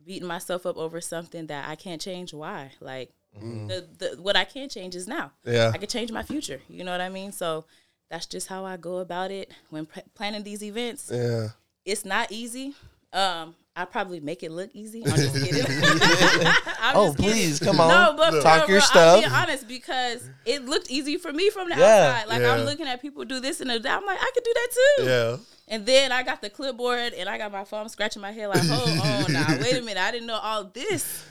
[0.04, 2.72] beating myself up over something that I can't change, why?
[2.80, 3.68] Like, mm-hmm.
[3.68, 5.30] the, the what I can change is now.
[5.44, 5.70] Yeah.
[5.72, 6.60] I can change my future.
[6.68, 7.30] You know what I mean?
[7.30, 7.66] So
[8.10, 11.10] that's just how I go about it when planning these events.
[11.12, 11.50] Yeah.
[11.84, 12.74] It's not easy.
[13.12, 15.02] Um, I probably make it look easy.
[15.06, 15.64] I'm just kidding.
[16.80, 17.32] I'm Oh, just kidding.
[17.32, 17.88] please, come on.
[17.88, 19.20] No, but for Talk real, your I'm stuff.
[19.20, 21.84] being honest because it looked easy for me from the Yeah.
[21.84, 22.28] outside.
[22.28, 22.52] Like Yeah.
[22.54, 23.86] I'm looking at people do this and that.
[23.86, 25.04] I'm like, I could do that too.
[25.04, 25.36] Yeah.
[25.68, 28.66] And then I got the clipboard and I got my phone scratching my head like,
[28.66, 30.02] hold on now, wait a minute.
[30.02, 31.24] I didn't know all this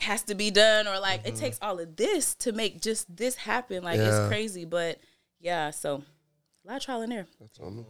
[0.00, 3.36] has to be done or like it takes all of this to make just this
[3.36, 3.84] happen.
[3.84, 4.08] Like Yeah.
[4.24, 4.64] it's crazy.
[4.64, 4.98] But
[5.38, 6.02] yeah, so
[6.64, 7.26] a lot of trial and error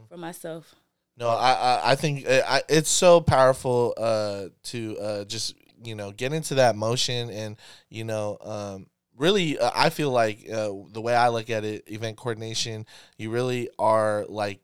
[0.09, 0.75] for myself.
[1.21, 5.55] No, I I, I think uh, I, it's so powerful uh, to uh, just
[5.85, 7.57] you know get into that motion and
[7.91, 11.85] you know um, really uh, I feel like uh, the way I look at it,
[11.89, 12.87] event coordination,
[13.19, 14.61] you really are like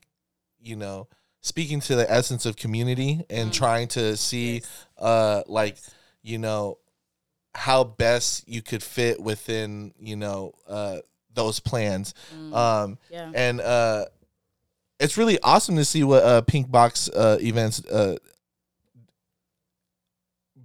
[0.59, 1.09] you know
[1.43, 4.87] speaking to the essence of community and trying to see Yes.
[4.99, 5.77] uh, like
[6.23, 6.79] you know
[7.55, 10.99] how best you could fit within you know uh,
[11.35, 12.15] those plans.
[12.53, 13.31] Um, Yeah.
[13.35, 14.07] and uh
[14.99, 18.17] it's really awesome to see what uh pink box uh events uh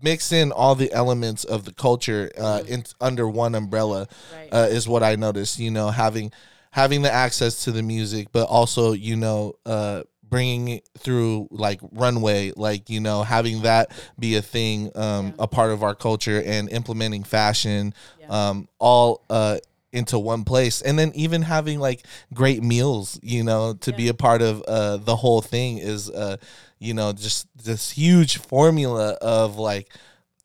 [0.02, 4.50] mix in all the elements of the culture uh in under one umbrella Right.
[4.52, 6.32] uh, is what i noticed you know having
[6.72, 12.54] having the access to the music but also you know uh bringing through like runway
[12.56, 15.32] like you know having that be a thing um Yeah.
[15.40, 18.48] a part of our culture and implementing fashion Yeah.
[18.50, 19.58] um all uh
[19.94, 20.82] into one place.
[20.82, 24.98] And then even having like great meals you know to be a part of uh
[24.98, 26.38] the whole thing is uh
[26.80, 29.90] you know just this huge formula of like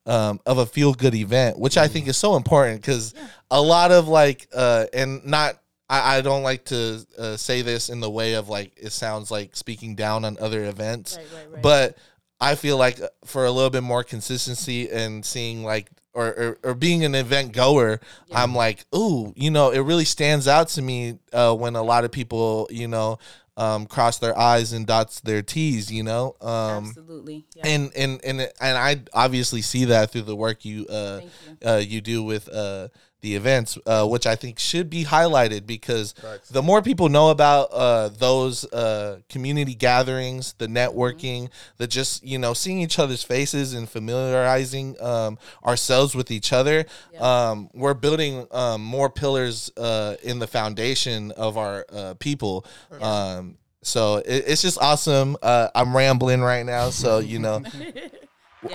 [0.06, 3.14] um of a feel good event which i think is so important because
[3.50, 7.88] a lot of like uh and not I, I don't like to uh, say this
[7.90, 11.52] in the way of like it sounds like speaking down on other events, Right, right,
[11.52, 11.62] right.
[11.62, 11.98] but
[12.40, 16.58] I feel like uh, for a little bit more consistency and seeing like or or,
[16.62, 18.42] or being an event goer, Yeah.
[18.42, 22.04] I'm like, ooh, you know, it really stands out to me uh, when a lot
[22.04, 23.18] of people, you know,
[23.58, 26.36] um, cross their I's and dots their T's, you know.
[26.42, 27.46] Um, Absolutely.
[27.54, 27.66] Yeah.
[27.66, 31.68] and and and and I obviously see that through the work you uh you.
[31.68, 32.88] uh you do with uh
[33.26, 36.14] the events uh which I think should be highlighted because
[36.56, 42.38] the more people know about uh those uh community gatherings the networking the just you
[42.38, 47.20] know seeing each other's faces and familiarizing um ourselves with each other Yeah.
[47.50, 52.64] um we're building um more pillars uh in the foundation of our uh people
[53.00, 55.36] um so it, it's just awesome.
[55.40, 57.62] Uh, I'm rambling right now, so you know.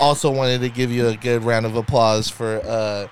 [0.00, 3.08] Also wanted to give you a good round of applause for uh,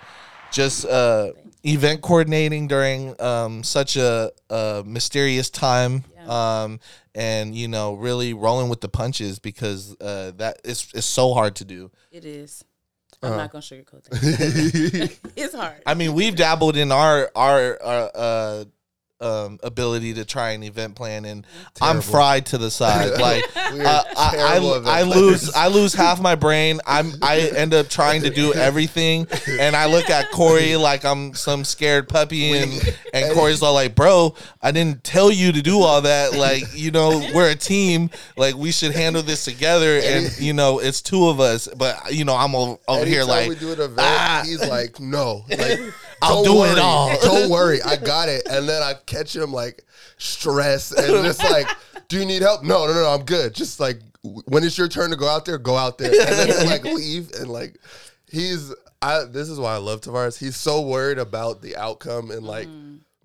[0.50, 1.32] just uh,
[1.64, 6.62] event coordinating during um, such a, a mysterious time, Yeah.
[6.62, 6.80] um,
[7.14, 11.56] and you know, really rolling with the punches because uh, that is is so hard
[11.56, 11.90] to do.
[12.10, 12.64] It is.
[13.22, 13.32] Uh-huh.
[13.32, 15.18] I'm not gonna sugarcoat that.
[15.36, 15.82] it's hard.
[15.84, 18.64] I mean, we've dabbled in our our uh, uh,
[19.20, 21.46] um, ability to try an event plan, and
[21.80, 23.20] I'm fried to the side.
[23.20, 26.80] Like uh, I, I, I lose I lose half my brain.
[26.87, 31.35] I'm I end up trying to do everything, and I look at Corey like I'm
[31.35, 35.80] some scared puppy, and and Corey's all like, "Bro, I didn't tell you to do
[35.80, 36.35] all that.
[36.35, 38.11] Like, you know, we're a team.
[38.37, 40.00] Like, we should handle this together.
[40.02, 41.68] And you know, it's two of us.
[41.68, 44.42] But you know, I'm over, over here like, we do an event, ah.
[44.44, 45.80] he's like, no, like,
[46.22, 47.16] I'll it worry, all.
[47.22, 48.42] don't worry, I got it.
[48.48, 49.83] And then I catch him like
[50.18, 51.68] stressed and just like,
[52.09, 52.62] do you need help?
[52.62, 53.54] No, no, no, I'm good.
[53.54, 56.66] Just like when it's your turn to go out there, go out there, and then
[56.66, 57.78] like leave and like
[58.30, 58.74] he's.
[59.02, 60.38] I this is why I love Tavares.
[60.38, 62.68] He's so worried about the outcome and like.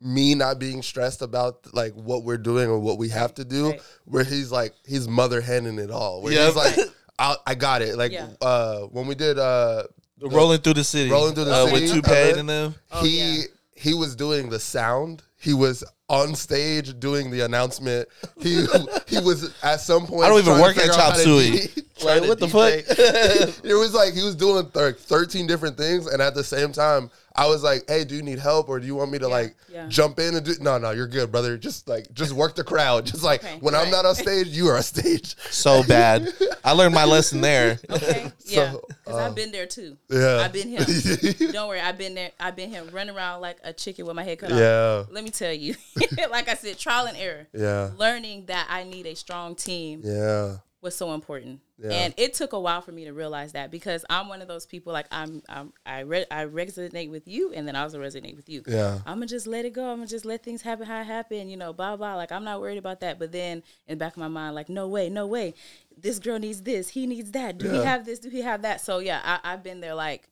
[0.01, 3.69] Me not being stressed about like what we're doing or what we have to do,
[3.71, 3.81] right.
[4.03, 6.21] where he's like he's mother henning it all.
[6.21, 6.45] Where Yep.
[6.45, 6.75] he's like,
[7.17, 7.97] I, I got it.
[7.97, 8.27] Like Yeah.
[8.41, 9.83] uh, when we did uh,
[10.21, 12.75] rolling through the city, Rolling through the uh, city, with Toupee uh, and them.
[12.91, 13.43] Oh, he yeah.
[13.75, 15.23] he was doing the sound.
[15.37, 18.07] He was on stage doing the announcement.
[18.39, 18.65] He
[19.07, 20.23] he was at some point.
[20.23, 21.51] I don't even work at figure Chop Suey.
[21.51, 21.67] D-
[21.99, 22.85] trying Like, what the DJ.
[22.85, 22.97] fuck?
[23.65, 27.09] it was like he was doing like thirteen different things, and at the same time,
[27.35, 29.55] I was like, "Hey, do you need help, or do you want me to like
[29.71, 29.87] yeah.
[29.87, 31.57] jump in and do?" No, no, you're good, brother.
[31.57, 33.05] Just like just work the crowd.
[33.05, 35.35] Just like Okay, when I'm not on stage, you are on stage.
[35.49, 36.27] so bad.
[36.63, 37.79] I learned my lesson there.
[37.89, 38.31] Okay.
[38.45, 38.71] Yeah.
[38.73, 39.97] So, Because I've uh, been there too.
[40.09, 40.83] Yeah, I've been him.
[41.51, 42.31] Don't worry, I've been there.
[42.39, 44.57] I've been him running around like a chicken with my head cut off.
[44.59, 45.75] yeah, Let me tell you,
[46.31, 47.47] like I said, trial and error.
[47.53, 50.57] yeah, Learning that I need a strong team yeah.
[50.81, 51.61] was so important.
[51.77, 51.89] Yeah.
[51.91, 54.65] And it took a while for me to realize that because I'm one of those
[54.65, 58.35] people like I'm, I'm I re- I resonate with you and then I also resonate
[58.37, 58.63] with you.
[58.65, 58.99] Yeah.
[59.05, 59.89] I'm gonna just let it go.
[59.89, 62.15] I'm gonna just let things happen how it happen, you know, blah blah.
[62.15, 63.19] Like I'm not worried about that.
[63.19, 65.53] But then in the back of my mind, like, no way, no way.
[65.97, 67.57] This girl needs this, he needs that.
[67.57, 67.83] Do he Yeah.
[67.83, 68.19] have this?
[68.19, 68.79] Do he have that?
[68.79, 70.29] So yeah, I, I've been there like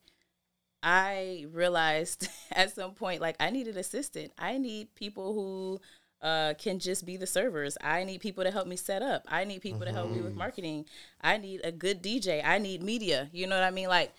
[0.84, 4.32] I realized at some point like I need an assistant.
[4.38, 5.80] I need people who
[6.22, 7.76] uh, can just be the servers.
[7.80, 9.24] I need people to help me set up.
[9.28, 10.84] I need people to help me with marketing.
[11.20, 12.44] I need a good DJ.
[12.44, 13.28] I need media.
[13.32, 13.88] You know what I mean?
[13.88, 14.12] Like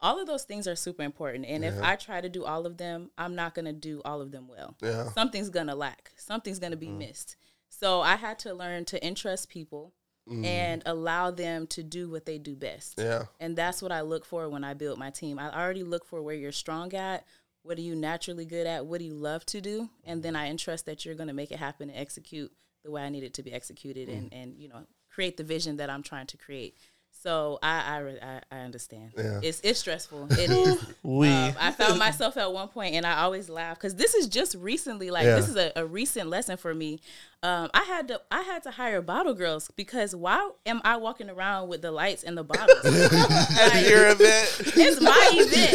[0.00, 1.46] all of those things are super important.
[1.46, 4.20] And if I try to do all of them, I'm not going to do all
[4.20, 4.76] of them well.
[4.80, 5.10] Yeah.
[5.10, 6.12] Something's going to lack.
[6.16, 7.36] Something's going to be missed.
[7.68, 9.92] So I had to learn to entrust people
[10.30, 10.44] Mm.
[10.44, 12.94] and allow them to do what they do best.
[12.98, 13.24] Yeah.
[13.40, 15.40] And that's what I look for when I build my team.
[15.40, 17.24] I already look for where you're strong at,
[17.62, 20.48] what are you naturally good at, what do you love to do, and then I
[20.48, 22.52] entrust that you're going to make it happen and execute
[22.84, 24.42] the way I need it to be executed, and mm.
[24.42, 26.76] and you know create the vision that I'm trying to create.
[27.22, 29.12] So I I I, I understand.
[29.16, 29.40] Yeah.
[29.42, 30.28] It's it's stressful.
[30.30, 30.82] It is.
[31.02, 34.26] We Um, I found myself at one point, and I always laugh because this is
[34.26, 35.10] just recently.
[35.10, 35.36] Like Yeah.
[35.36, 37.00] this is a, a recent lesson for me.
[37.42, 41.28] Um, I had to I had to hire bottle girls because why am I walking
[41.30, 42.78] around with the lights and the bottles?
[42.84, 44.48] Like, your event.
[44.76, 45.74] it's my event.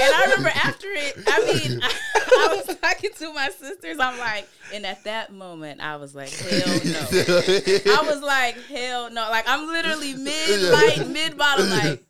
[0.00, 1.92] And I remember after it, I mean, I,
[2.38, 3.98] I was talking to my sisters.
[4.00, 7.00] I'm like, and at that moment, I was like, hell no.
[7.10, 9.28] I was like, hell no.
[9.30, 11.66] Like, I'm literally mid light, mid bottle.
[11.66, 12.04] Like,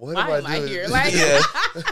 [0.00, 0.68] What why am I doing?
[0.68, 0.86] here?
[0.88, 1.40] Like, Yeah.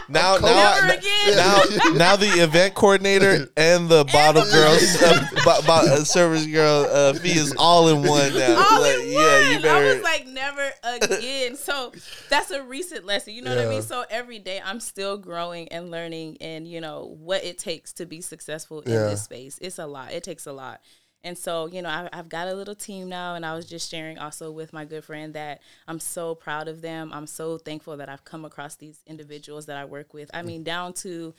[0.09, 1.35] Now, now, never I- again.
[1.37, 6.87] now, now the event coordinator and the bottle girl, uh, bo- bo- uh, service girl
[6.91, 8.57] uh, fee is all in one now.
[8.71, 9.09] all Like, in one.
[9.13, 9.85] Yeah, you I better.
[9.93, 11.55] was like, never again.
[11.55, 11.91] So
[12.29, 13.33] that's a recent lesson.
[13.35, 13.83] You know what I mean?
[13.83, 18.05] So every day I'm still growing and learning and, you know, what it takes to
[18.07, 19.03] be successful in Yeah.
[19.05, 19.59] this space.
[19.61, 20.11] It's a lot.
[20.13, 20.81] It takes a lot.
[21.23, 23.91] And so, you know, I, I've got a little team now, and I was just
[23.91, 27.11] sharing also with my good friend that I'm so proud of them.
[27.13, 30.31] I'm so thankful that I've come across these individuals that I work with.
[30.33, 31.33] I mean, down to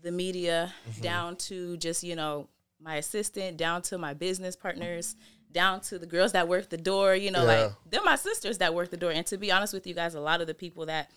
[0.00, 1.02] the media, mm-hmm.
[1.02, 2.48] down to just, you know,
[2.80, 5.16] my assistant down to my business partners
[5.50, 7.62] down to the girls that work the door you know Yeah.
[7.62, 10.14] like they're my sisters that work the door and to be honest with you guys
[10.14, 11.10] a lot of the people that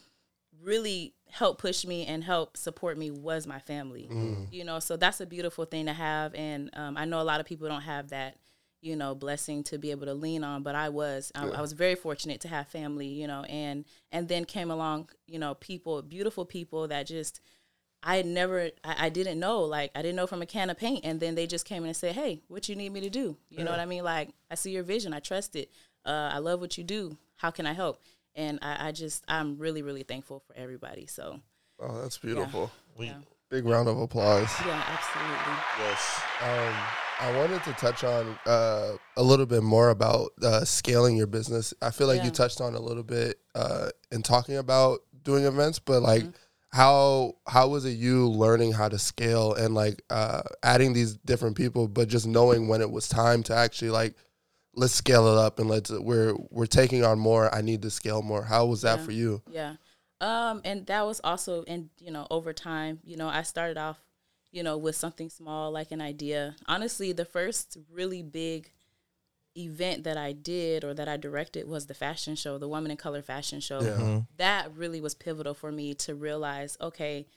[0.64, 4.08] really helped push me and help support me was my family
[4.52, 7.40] you know so that's a beautiful thing to have and um, i know a lot
[7.40, 8.36] of people don't have that
[8.82, 11.74] you know blessing to be able to lean on but i was I, I was
[11.74, 16.02] very fortunate to have family you know and and then came along you know people
[16.02, 17.42] beautiful people that just
[18.04, 20.78] I had never, I, I didn't know, like, I didn't know from a can of
[20.78, 21.06] paint.
[21.06, 23.38] And then they just came in and said, Hey, what you need me to do?
[23.50, 24.04] You know what I mean?
[24.04, 25.14] Like, I see your vision.
[25.14, 25.72] I trust it.
[26.04, 27.16] Uh, I love what you do.
[27.36, 28.02] How can I help?
[28.36, 31.06] And I, I just, I'm really, really thankful for everybody.
[31.08, 31.40] So,
[31.80, 32.70] Oh, that's beautiful.
[32.98, 33.16] We, yeah,
[33.50, 34.50] Big round of applause.
[34.66, 35.54] yeah absolutely.
[35.80, 36.22] yes.
[36.42, 36.76] Um,
[37.20, 41.74] I wanted to touch on uh, a little bit more about uh, scaling your business.
[41.82, 42.26] I feel like Yeah.
[42.26, 46.32] you touched on a little bit uh, in talking about doing events, but like, Mm-hmm.
[46.72, 51.58] how how was it you learning how to scale and like uh, adding these different
[51.58, 54.16] people, but just knowing when it was time to actually like
[54.74, 57.54] let's scale it up and let's we're we're taking on more.
[57.54, 58.44] I need to scale more.
[58.44, 59.06] How was that Yeah.
[59.06, 59.42] for you?
[59.50, 59.76] Yeah.
[60.22, 64.00] Um, and that was also and you know, over time, you know, I started off,
[64.52, 66.56] you know, with something small like an idea.
[66.68, 68.72] Honestly, the first really big
[69.58, 72.98] event that I did or that I directed was the fashion show, the Woman in
[72.98, 73.82] Color fashion show.
[73.82, 74.22] Yeah.
[74.38, 77.28] That really was pivotal for me to realize, okay,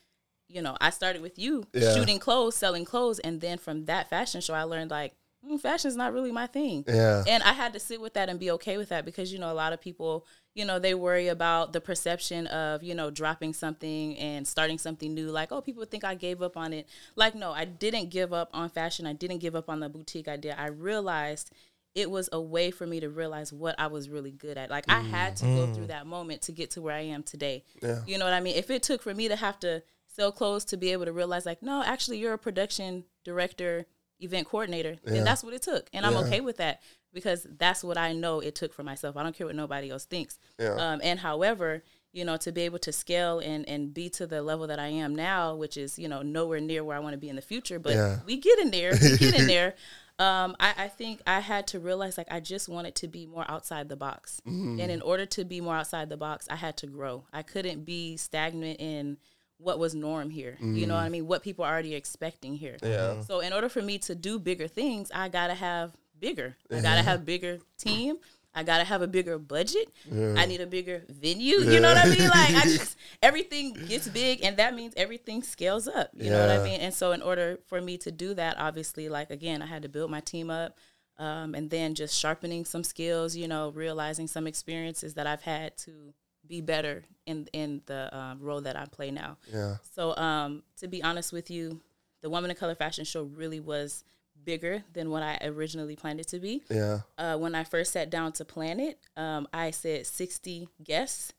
[0.48, 1.92] you know, I started with you Yeah.
[1.94, 5.14] shooting clothes, selling clothes, and then from that fashion show, I learned like
[5.48, 6.84] mm, fashion's not really my thing.
[6.86, 7.24] Yeah.
[7.26, 9.50] And I had to sit with that and be okay with that because, you know,
[9.50, 13.52] a lot of people, you know, they worry about the perception of, you know, dropping
[13.52, 15.30] something and starting something new.
[15.30, 16.88] Like, oh, people think I gave up on it.
[17.16, 19.06] Like, no, I didn't give up on fashion.
[19.06, 20.54] I didn't give up on the boutique idea.
[20.58, 21.52] I realized
[21.94, 24.68] it was a way for me to realize what I was really good at.
[24.68, 27.64] Like, I had to go through that moment to get to where I am today.
[27.82, 28.00] Yeah.
[28.06, 28.56] You know what I mean?
[28.56, 31.46] If it took for me to have to sell clothes to be able to realize,
[31.46, 33.86] like, no, actually, you're a production director,
[34.20, 35.12] event coordinator, Yeah.
[35.12, 35.88] then that's what it took.
[35.92, 36.80] And I'm okay with that
[37.12, 39.16] because that's what I know it took for myself.
[39.16, 40.38] I don't care what nobody else thinks.
[40.58, 40.74] Yeah.
[40.74, 44.40] Um, and however, you know, to be able to scale and, and be to the
[44.42, 47.18] level that I am now, which is, you know, nowhere near where I want to
[47.18, 48.18] be in the future, but Yeah.
[48.24, 49.74] we get in there, we get in there.
[50.20, 53.44] Um, I, I think I had to realize like I just wanted to be more
[53.48, 54.40] outside the box.
[54.46, 54.78] Mm-hmm.
[54.80, 57.24] And in order to be more outside the box, I had to grow.
[57.32, 59.16] I couldn't be stagnant in
[59.58, 60.58] what was norm here.
[60.60, 61.26] You know what I mean?
[61.26, 62.76] What people are already expecting here.
[62.82, 62.88] Mm.
[62.88, 63.20] Yeah.
[63.22, 66.56] So in order for me to do bigger things, I gotta have bigger.
[66.70, 68.16] I gotta have bigger team.
[68.56, 69.88] I gotta have a bigger budget.
[70.12, 71.60] I need a bigger venue.
[71.60, 72.28] You know what I mean?
[72.28, 76.10] Like I just everything gets big and that means everything scales up.
[76.14, 76.80] You know what I mean?
[76.80, 79.88] And so in order for me to do that, obviously, like again, I had to
[79.88, 80.78] build my team up.
[81.16, 85.76] Um, and then just sharpening some skills, you know, realizing some experiences that I've had
[85.78, 86.12] to
[86.46, 89.38] be better in in the um, role that I play now.
[89.52, 89.76] Yeah.
[89.94, 91.80] So, um, to be honest with you,
[92.20, 94.04] the Woman of Color fashion show really was
[94.44, 96.62] bigger than what I originally planned it to be.
[96.70, 97.00] Yeah.
[97.16, 101.32] Uh, when I first sat down to plan it, um, I said 60 guests,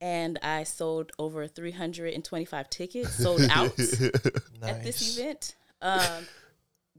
[0.00, 3.78] and I sold over 325 tickets sold out
[4.62, 5.54] at this event.
[5.80, 6.26] Um,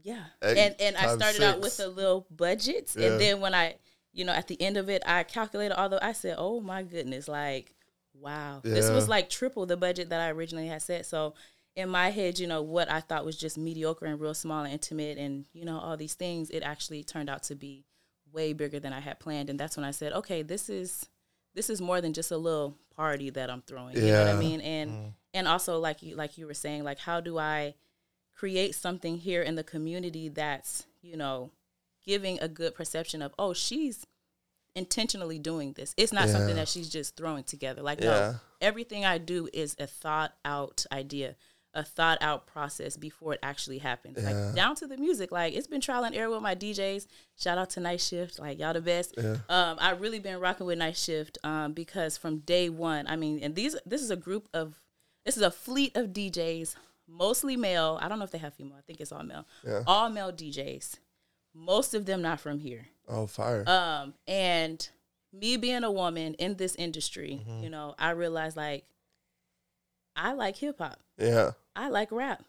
[0.02, 3.06] yeah, Hey, and and I times started out with a little budget, Yeah.
[3.12, 3.76] and then when I,
[4.16, 6.02] you know, at the end of it, I calculated all the.
[6.02, 7.74] I said, "Oh my goodness!" Like,
[8.14, 11.04] wow, this was like triple the budget that I originally had set.
[11.04, 11.34] So
[11.76, 14.72] in my head, you know, what I thought was just mediocre and real small and
[14.72, 17.84] intimate, and you know, all these things, it actually turned out to be
[18.32, 19.50] way bigger than I had planned.
[19.50, 21.06] And that's when I said, "Okay, this is."
[21.54, 23.96] This is more than just a little party that I'm throwing.
[23.96, 24.02] Yeah.
[24.02, 24.60] You know what I mean?
[24.60, 25.08] And mm-hmm.
[25.32, 27.76] and also like you like you were saying, like how do I
[28.34, 31.50] create something here in the community that's you know
[32.06, 34.06] giving a good perception of oh she's
[34.74, 36.32] intentionally doing this it's not Yeah.
[36.34, 38.06] something that she's just throwing together like Yeah.
[38.06, 41.36] no everything i do is a thought out idea
[41.72, 44.30] a thought out process before it actually happens Yeah.
[44.30, 47.06] like down to the music like it's been trial and error with my djs
[47.38, 50.78] shout out to night shift like y'all the best um i really been rocking with
[50.78, 54.46] night shift um because from day one i mean and these this is a group
[54.52, 54.74] of
[55.24, 56.76] this is a fleet of DJs,
[57.08, 57.98] mostly male.
[58.00, 58.76] I don't know if they have female.
[58.78, 59.44] I think it's all male.
[59.66, 59.82] Yeah.
[59.84, 60.94] All male DJs.
[61.58, 62.86] Most of them not from here.
[63.08, 63.64] Oh, fire.
[63.66, 64.86] Um, and
[65.32, 67.62] me being a woman in this industry, Mm-hmm.
[67.64, 68.84] you know, I realized like
[70.14, 70.98] I like hip hop.
[71.18, 71.52] yeah.
[71.74, 72.42] I like rap.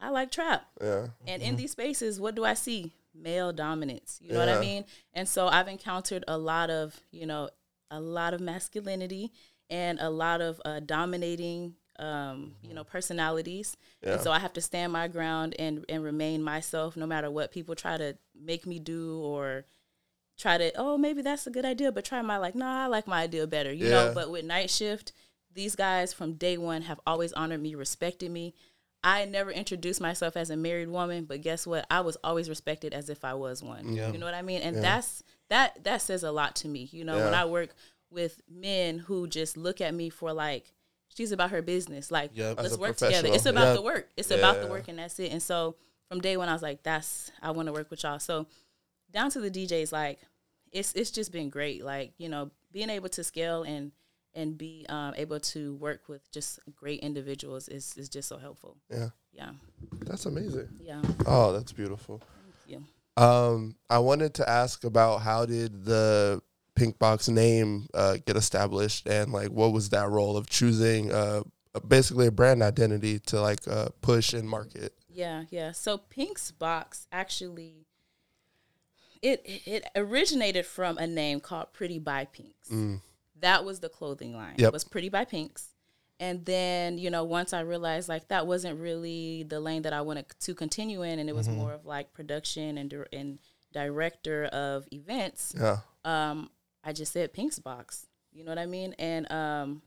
[0.00, 0.66] I like trap.
[0.80, 1.08] Yeah.
[1.26, 2.92] And in these spaces, what do I see?
[3.14, 4.18] Male dominance.
[4.22, 4.84] You know what I mean?
[5.12, 7.50] And so I've encountered a lot of, you know,
[7.90, 9.30] a lot of masculinity
[9.68, 13.76] and a lot of uh, dominating, um, you know, personalities.
[14.02, 14.14] Yeah.
[14.14, 17.52] And so I have to stand my ground and and remain myself, no matter what
[17.52, 19.64] people try to make me do or
[20.38, 20.72] try to.
[20.76, 22.54] Oh, maybe that's a good idea, but try my like.
[22.54, 23.72] Nah, I like my idea better.
[23.72, 23.90] You Yeah.
[24.06, 24.12] know.
[24.14, 25.12] But with night shift,
[25.52, 28.54] these guys from day one have always honored me, respected me.
[29.02, 31.86] I never introduced myself as a married woman, but guess what?
[31.90, 33.94] I was always respected as if I was one.
[33.94, 34.12] Yeah.
[34.12, 34.60] You know what I mean?
[34.62, 36.88] And that's that that says a lot to me.
[36.92, 37.70] You know, when I work
[38.10, 40.72] with men who just look at me for like
[41.20, 42.10] she's about her business.
[42.10, 42.62] Like Yep.
[42.62, 43.28] Let's work together.
[43.30, 43.76] It's about Yep.
[43.76, 44.08] the work.
[44.16, 45.30] It's about the work and that's it.
[45.32, 45.76] And so
[46.08, 48.18] from day one I was like, that's I want to work with y'all.
[48.18, 48.46] So
[49.12, 50.18] down to the DJs, like
[50.72, 51.84] it's it's just been great.
[51.84, 53.92] Like, you know, being able to scale and
[54.34, 58.76] and be um, able to work with just great individuals is, is just so helpful.
[58.88, 59.50] Yeah, Yeah.
[60.06, 60.68] that's amazing.
[60.80, 61.02] Yeah.
[61.26, 62.22] Oh, that's beautiful.
[62.66, 62.78] Yeah.
[63.16, 66.40] Um, I wanted to ask about how did the
[66.74, 71.42] Pink Box name uh, get established, and like what was that role of choosing uh,
[71.86, 74.94] basically a brand identity to like uh, push and market?
[75.08, 75.72] Yeah, yeah.
[75.72, 77.86] So Pink's box actually
[79.22, 82.70] it it originated from a name called Pretty by Pinks.
[83.40, 84.54] That was the clothing line.
[84.58, 84.68] Yep.
[84.68, 85.68] It was Pretty by Pinks.
[86.18, 90.02] And then, you know, once I realized like that wasn't really the lane that I
[90.02, 93.38] wanted to continue in and it was more of like production and and
[93.72, 96.50] director of events, Yeah, um,
[96.84, 98.06] I just said Pink's box.
[98.32, 98.94] You know what I mean?
[98.98, 99.82] And um,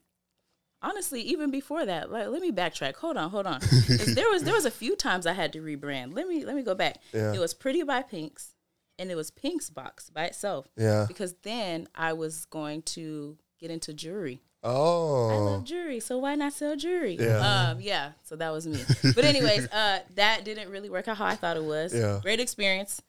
[0.82, 2.96] honestly, even before that, like, let me backtrack.
[2.98, 3.62] Hold on, hold on.
[3.88, 6.14] there was there was a few times I had to rebrand.
[6.16, 6.98] Let me let me go back.
[7.14, 7.34] Yeah.
[7.34, 8.56] It was Pretty by Pink's,
[9.00, 10.68] and it was Pink's box by itself.
[10.78, 11.06] yeah.
[11.08, 14.41] Because then I was going to get into jewelry.
[14.66, 17.18] Oh, I love jewelry, so why not sell jewelry?
[17.20, 17.72] Yeah.
[17.72, 18.12] Um, yeah.
[18.24, 18.82] So that was me.
[19.14, 21.94] But anyways, uh, that didn't really work out how I thought it was.
[21.94, 22.20] Yeah.
[22.24, 23.02] Great experience,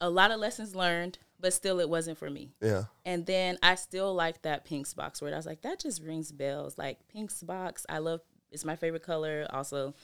[0.00, 2.52] a lot of lessons learned, but still, it wasn't for me.
[2.60, 5.32] yeah, And then I still like that Pink's box word.
[5.32, 6.78] I was like, that just rings bells.
[6.78, 8.20] Like Pink's box, I love.
[8.50, 9.46] It's my favorite color.
[9.50, 9.94] Also,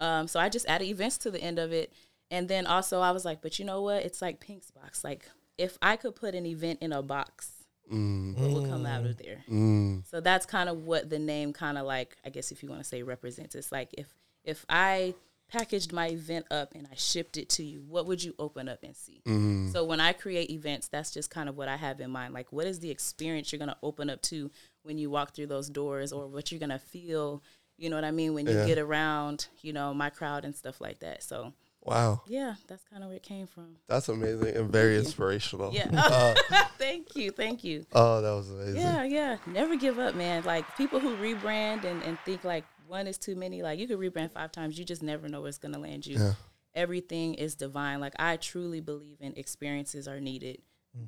[0.00, 1.92] um, so I just added events to the end of it.
[2.30, 4.04] And then also I was like, but you know what?
[4.04, 5.04] It's like Pink's box.
[5.04, 5.24] Like
[5.58, 7.52] if I could put an event in a box,
[7.92, 9.44] mm, what would come out of there?
[9.50, 12.68] mm, So that's kind of what the name kind of like, I guess if you
[12.68, 13.54] want to say represents.
[13.54, 14.08] It's like if
[14.44, 15.14] if I
[15.52, 18.82] packaged my event up and I shipped it to you, what would you open up
[18.82, 19.20] and see?
[19.26, 19.70] mm.
[19.72, 22.32] So when I create events, that's just kind of what I have in mind.
[22.34, 24.50] Like what is the experience you're going to open up to
[24.82, 27.42] when you walk through those doors or what you're going to feel,
[27.76, 28.66] you know what I mean, when you Yeah.
[28.66, 31.22] get around, you know, my crowd and stuff like that.
[31.22, 33.76] So, wow, yeah, that's kind of where it came from.
[33.88, 35.72] that's amazing and very inspirational.
[35.74, 35.88] Yeah.
[35.92, 36.34] Uh,
[36.78, 37.30] thank you.
[37.30, 37.84] Thank you.
[37.92, 38.80] oh, that was amazing.
[38.80, 39.36] Yeah, yeah.
[39.46, 40.44] Never give up, man.
[40.44, 43.98] Like people who rebrand and, and think like one is too many, like you could
[43.98, 46.18] rebrand five times, you just never know where it's gonna land you.
[46.18, 46.34] Yeah.
[46.74, 48.00] Everything is divine.
[48.00, 50.58] Like I truly believe in experiences are needed,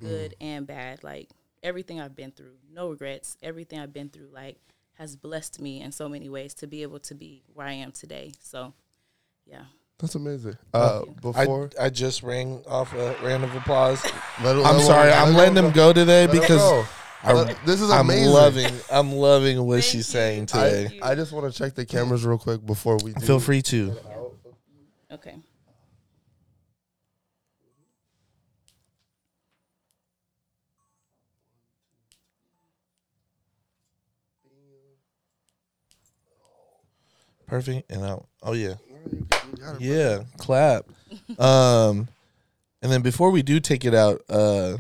[0.01, 1.05] good and bad.
[1.05, 1.29] Like
[1.63, 3.37] everything I've been through, no regrets.
[3.43, 4.57] Everything I've been through, like
[4.95, 7.93] has blessed me in so many ways to be able to be where I am
[7.93, 8.33] today.
[8.41, 8.73] So
[9.47, 9.65] yeah.
[9.99, 10.57] That's amazing.
[10.73, 14.03] Uh, before I, I just rang off a round of applause.
[14.43, 16.85] let- let I'm him- sorry, let I'm letting them go today because go.
[17.25, 20.03] I'm, this is I'm loving I'm loving what Thank she's you.
[20.03, 20.99] saying today.
[21.03, 23.21] I just want to check the cameras real quick before we do.
[23.27, 23.97] Feel free to.
[25.11, 25.37] Okay.
[37.47, 37.91] Perfect.
[37.91, 38.27] And out.
[38.43, 38.75] Oh yeah.
[39.11, 39.27] You
[39.61, 40.23] got it, Yeah.
[40.39, 40.87] Clap.
[41.39, 42.09] Um
[42.83, 44.79] and then before we do take it out, uh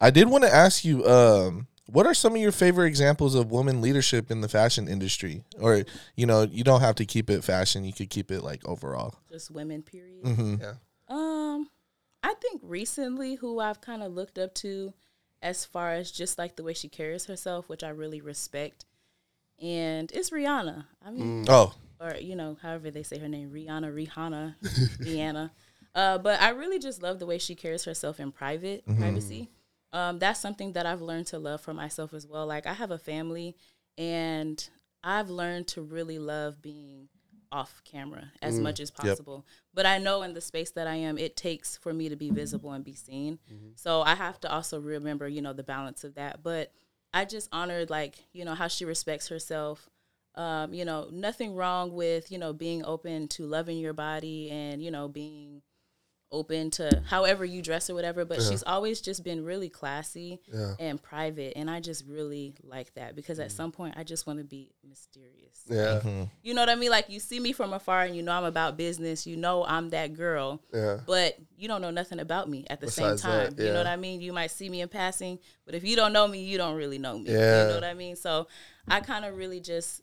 [0.00, 3.50] I did want to ask you, um, what are some of your favorite examples of
[3.50, 5.44] woman leadership in the fashion industry?
[5.58, 5.82] Or,
[6.16, 9.16] you know, you don't have to keep it fashion, you could keep it like overall.
[9.30, 10.26] Just women, period.
[10.26, 10.74] hmm Yeah.
[11.08, 11.68] Um,
[12.22, 14.92] I think recently who I've kind of looked up to
[15.42, 18.84] as far as just like the way she carries herself, which I really respect.
[19.60, 20.84] And it's Rihanna.
[21.04, 24.54] I mean, Oh, or you know, however they say her name, Rihanna, Rihanna,
[25.00, 25.50] Rihanna.
[25.94, 29.50] Uh, but I really just love the way she carries herself in private privacy.
[29.92, 32.46] Um, that's something that I've learned to love for myself as well.
[32.46, 33.56] Like I have a family,
[33.98, 34.68] and
[35.02, 37.08] I've learned to really love being
[37.52, 39.44] off camera as much as possible.
[39.74, 42.30] But I know in the space that I am, it takes for me to be
[42.30, 43.40] visible and be seen.
[43.74, 46.44] So I have to also remember, you know, the balance of that.
[46.44, 46.72] But
[47.12, 49.88] I just honored like, you know, how she respects herself.
[50.36, 54.80] Um, you know, nothing wrong with, you know, being open to loving your body and,
[54.80, 55.62] you know, being
[56.32, 60.74] open to however you dress or whatever, but she's always just been really classy Yeah.
[60.78, 64.38] and private and I just really like that because at some point I just want
[64.38, 65.64] to be mysterious.
[65.68, 66.26] Yeah.
[66.42, 66.90] You know what I mean?
[66.90, 69.88] Like you see me from afar and you know I'm about business, you know I'm
[69.90, 71.00] that girl, Yeah.
[71.04, 73.66] but you don't know nothing about me at the Besides same that, time.
[73.66, 74.20] You know what I mean?
[74.20, 76.98] You might see me in passing, but if you don't know me, you don't really
[76.98, 77.32] know me.
[77.32, 77.62] Yeah.
[77.62, 78.14] You know what I mean?
[78.14, 78.46] So
[78.86, 80.02] I kind of really just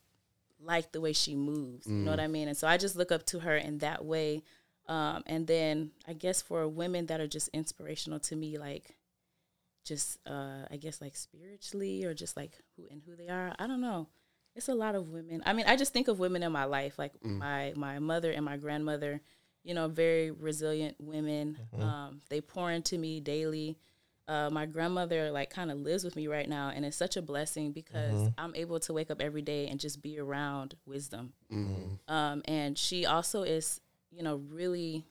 [0.60, 1.86] like the way she moves.
[1.88, 2.14] You know Mm.
[2.16, 2.48] what I mean?
[2.48, 4.44] And so I just look up to her in that way.
[4.88, 8.96] Um, and then I guess for women that are just inspirational to me, like
[9.86, 13.54] just uh, I guess like spiritually or just like who and who they are.
[13.60, 14.08] I don't know.
[14.56, 15.44] it's a lot of women.
[15.46, 18.44] I mean, I just think of women in my life, like my my mother and
[18.46, 19.22] my grandmother.
[19.64, 21.58] You know, very resilient women.
[21.84, 23.78] Um, they pour into me daily.
[24.26, 27.22] Uh, my grandmother like kind of lives with me right now, and it's such a
[27.22, 31.34] blessing because I'm able to wake up every day and just be around wisdom.
[32.08, 33.80] Um, and she also is,
[34.18, 35.06] you know, really,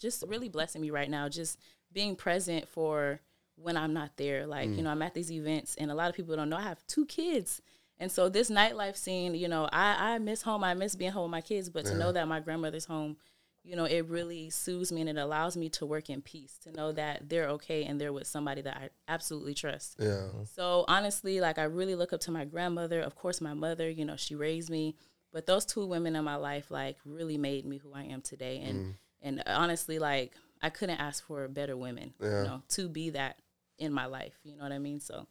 [0.00, 1.28] just really blessing me right now.
[1.28, 1.58] Just
[1.92, 3.20] being present for
[3.54, 4.46] when I'm not there.
[4.46, 4.82] Like, you mm.
[4.82, 7.06] know, I'm at these events, and a lot of people don't know I have two
[7.06, 7.62] kids.
[8.00, 10.62] And so this nightlife scene, you know, I, I miss home.
[10.62, 13.16] I miss being home with my kids, but to know that my grandmother's home,
[13.64, 16.70] you know, it really soothes me and it allows me to work in peace, to
[16.70, 19.96] know that they're okay and they're with somebody that I absolutely trust.
[19.98, 20.28] Yeah.
[20.54, 23.00] So honestly, like I really look up to my grandmother.
[23.00, 24.94] Of course, my mother, you know, she raised me.
[25.32, 28.60] But those two women in my life, like, really made me who I am today.
[28.64, 28.94] And mm.
[29.20, 32.42] and honestly, like, I couldn't ask for better women, Yeah.
[32.42, 33.38] you know, to be that
[33.78, 34.34] in my life.
[34.42, 35.00] You know what I mean?
[35.00, 35.26] So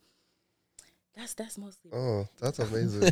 [1.17, 3.09] that's that's mostly Oh, that's amazing.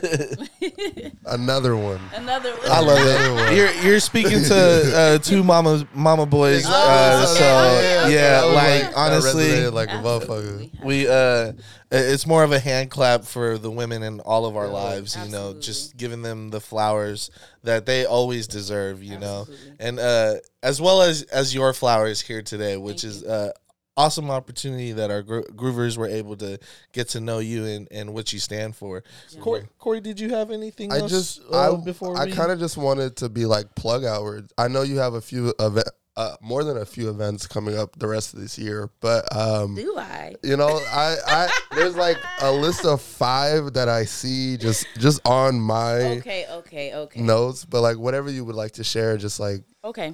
[1.26, 2.00] Another one.
[2.14, 2.52] another.
[2.52, 2.72] One.
[2.72, 3.56] I love it.
[3.56, 6.66] You're you're speaking to uh, two mama mama boys.
[6.66, 6.72] Uh,
[7.18, 8.54] Oh, so okay, okay, yeah, okay.
[8.56, 10.84] like That honestly, resonated like a motherfucker.
[10.84, 11.54] We uh
[11.92, 15.32] it's more of a hand clap for the women in all of our lives you
[15.32, 17.30] know just giving them the flowers
[17.64, 19.48] that they always deserve you know
[19.80, 23.52] and uh as well as as your flowers here today which Thank is uh
[23.98, 26.60] awesome opportunity that our gro- groovers were able to
[26.92, 29.04] get to know you and, and what you stand for
[29.40, 32.52] corey, corey did you have anything I else just uh, I before I we kind
[32.52, 34.52] of just wanted to be like plug outward.
[34.58, 35.88] I know you have a few event,
[36.18, 39.76] uh, more than a few events coming up the rest of this year, but um,
[39.76, 40.36] Do I?
[40.44, 45.26] you know, I I there's like a list of five that I see just just
[45.28, 47.22] on my Okay, okay, okay.
[47.22, 50.14] notes, but like whatever you would like to share, just like Okay.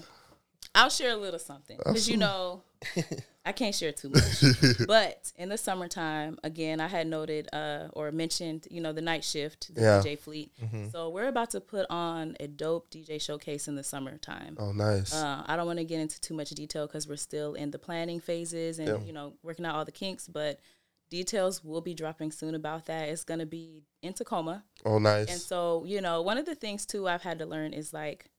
[0.73, 2.63] I'll share a little something because you know
[3.43, 4.43] I can't share too much.
[4.87, 9.23] but in the summertime, again, I had noted uh, or mentioned, you know, the night
[9.23, 10.01] shift, the Yeah.
[10.03, 10.51] DJ fleet.
[10.91, 14.57] So we're about to put on a dope DJ showcase in the summertime.
[14.59, 17.55] oh nice, Uh, I don't want to get into too much detail because we're still
[17.55, 18.99] in the planning phases and Yeah.
[19.05, 20.27] you know working out all the kinks.
[20.27, 20.59] But
[21.09, 23.09] details will be dropping soon about that.
[23.09, 24.63] It's gonna be in Tacoma.
[24.85, 25.29] oh nice.
[25.29, 28.29] And so, you know, one of the things too I've had to learn is like,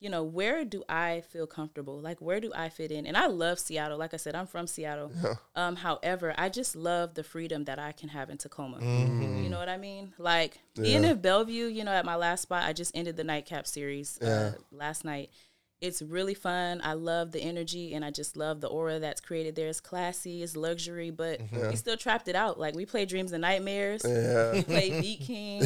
[0.00, 2.00] you know, where do I feel comfortable?
[2.00, 3.06] Like, where do I fit in?
[3.06, 3.98] And I love Seattle.
[3.98, 5.12] Like I said, I'm from Seattle.
[5.54, 8.78] Um, however, I just love the freedom that I can have in Tacoma.
[8.80, 10.14] You know what I mean?
[10.18, 11.10] Like being Yeah.
[11.10, 14.54] in Bellevue, you know, at my last spot, I just ended the nightcap series uh,
[14.72, 15.30] last night.
[15.80, 16.80] It's really fun.
[16.84, 19.68] I love the energy and I just love the aura that's created there.
[19.68, 22.60] It's classy, it's luxury, but we still trapped it out.
[22.60, 25.62] Like we play Dreams and Nightmares yeah, we played Beat King.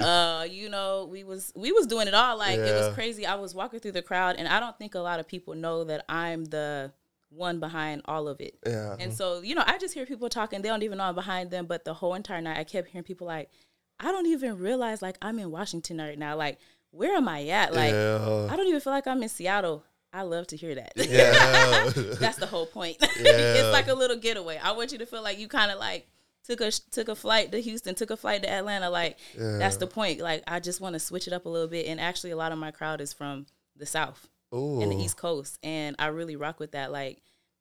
[0.00, 2.38] uh, you know, we was we was doing it all.
[2.38, 3.26] Like it was crazy.
[3.26, 5.84] I was walking through the crowd, and I don't think a lot of people know
[5.84, 6.92] that I'm the
[7.30, 8.56] one behind all of it.
[8.64, 10.62] yeah, And so, you know, I just hear people talking.
[10.62, 11.66] They don't even know I'm behind them.
[11.66, 13.50] But the whole entire night, I kept hearing people like,
[13.98, 16.36] I don't even realize like I'm in Washington right now.
[16.36, 16.58] Like,
[16.96, 17.74] where am I at?
[17.74, 19.84] Like, yeah, I don't even feel like I'm in Seattle.
[20.12, 20.92] I love to hear that.
[20.96, 22.96] yeah, That's the whole point.
[23.18, 23.32] Yeah.
[23.32, 24.58] it's like a little getaway.
[24.62, 26.06] I want you to feel like you kind of like
[26.44, 28.88] took a took a flight to Houston, took a flight to Atlanta.
[28.90, 30.20] Like that's the point.
[30.20, 31.86] Like I just want to switch it up a little bit.
[31.86, 35.16] And actually, a lot of my crowd is from the South Ooh, and the East
[35.18, 36.92] Coast, and I really rock with that.
[36.92, 37.20] Like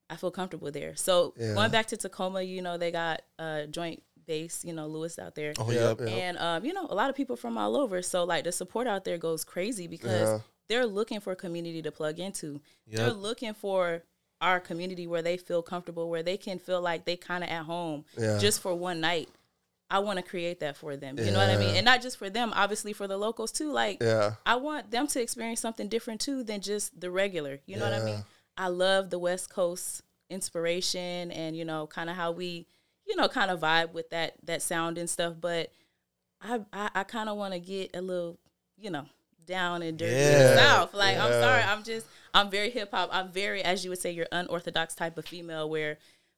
[0.10, 0.96] I feel comfortable there.
[0.96, 1.56] So Yeah.
[1.56, 4.64] going back to Tacoma, you know, they got a joint base.
[4.66, 5.54] You know, Lewis out there.
[5.60, 6.00] oh yeah, yep.
[6.02, 6.08] yeah.
[6.08, 8.02] And um, you know, a lot of people from all over.
[8.02, 10.40] So like the support out there goes crazy because Yeah.
[10.68, 12.62] they're looking for a community to plug into.
[12.88, 14.04] They're looking for
[14.42, 17.64] our community where they feel comfortable, where they can feel like they kind of at
[17.64, 18.38] home Yeah.
[18.38, 19.30] just for one night.
[19.90, 21.18] I want to create that for them.
[21.20, 21.76] You know what I mean?
[21.76, 23.72] And not just for them, obviously for the locals too.
[23.72, 27.60] Like yeah, I want them to experience something different too than just the regular.
[27.68, 28.24] You know what I mean?
[28.58, 30.02] I love the West Coast
[30.50, 32.66] inspiration and you know kind of how we
[33.08, 35.34] you know kind of vibe with that that sound and stuff.
[35.40, 35.72] But
[36.42, 38.38] I I, I kind of want to get a little
[38.78, 39.06] you know
[39.46, 40.44] down and dirty in Yeah.
[40.50, 40.94] the south.
[40.94, 43.10] Like I'm sorry, I'm just I'm very hip hop.
[43.12, 45.98] I'm very as you would say you're unorthodox type of female where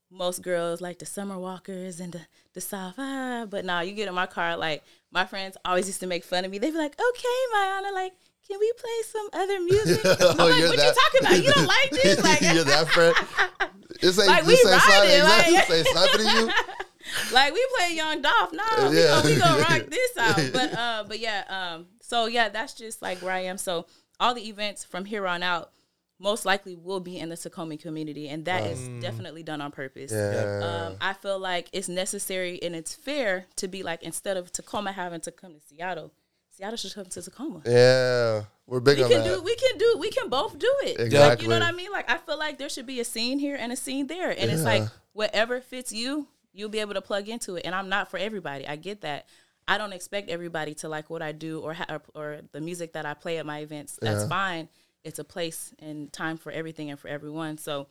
[0.09, 2.21] most girls like the summer walkers and the
[2.53, 5.99] the south ah but now you get in my car like my friends always used
[5.99, 8.13] to make fun of me they'd be like okay M'yanna like
[8.47, 11.43] can we play some other music I'm Oh, like you're what that- you talking about
[11.43, 13.15] you don't like this like you're that friend.
[13.99, 17.33] It's like, Like, this we ain't riding, something, like- exactly, say something to you.
[17.33, 18.51] like we play Young Dolph.
[18.53, 19.07] No, we Yeah.
[19.07, 20.35] gonna, we gonna rock this out.
[20.53, 23.57] But uh, but yeah, um, so yeah, that's just like where I am.
[23.57, 23.87] So
[24.19, 25.71] all the events from here on out
[26.19, 30.11] most likely will be in the Tacoma community, and that is definitely done on purpose.
[30.11, 30.87] Yeah.
[30.89, 34.91] Um, I feel like it's necessary and it's fair to be like instead of Tacoma
[34.91, 36.11] having to come to Seattle,
[36.57, 37.61] Seattle should come to Tacoma.
[37.65, 39.35] yeah, we're big We on can that.
[39.35, 40.97] do we can do we can both do it.
[40.97, 41.43] Like, Exactly.
[41.43, 41.91] you know what I mean?
[41.91, 44.31] Like I feel like there should be a scene here and a scene there.
[44.31, 44.83] And it's like
[45.13, 47.65] whatever fits you, you'll be able to plug into it.
[47.65, 48.67] And I'm not for everybody.
[48.67, 49.27] I get that.
[49.67, 53.05] I don't expect everybody to like what I do or ha- or the music that
[53.05, 53.99] I play at my events.
[54.01, 54.27] That's Yeah.
[54.29, 54.69] fine.
[55.03, 57.57] It's a place and time for everything and for everyone.
[57.59, 57.87] So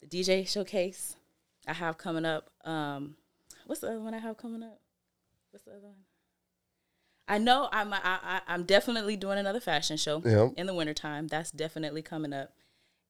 [0.00, 1.16] the DJ showcase
[1.66, 2.50] I have coming up.
[2.64, 3.16] Um,
[3.66, 4.78] what's the other one I have coming up?
[5.52, 5.94] What's the other one?
[7.28, 10.54] I know I'm I, I, I'm definitely doing another fashion show Yep.
[10.56, 11.26] in the wintertime.
[11.28, 12.52] That's definitely coming up.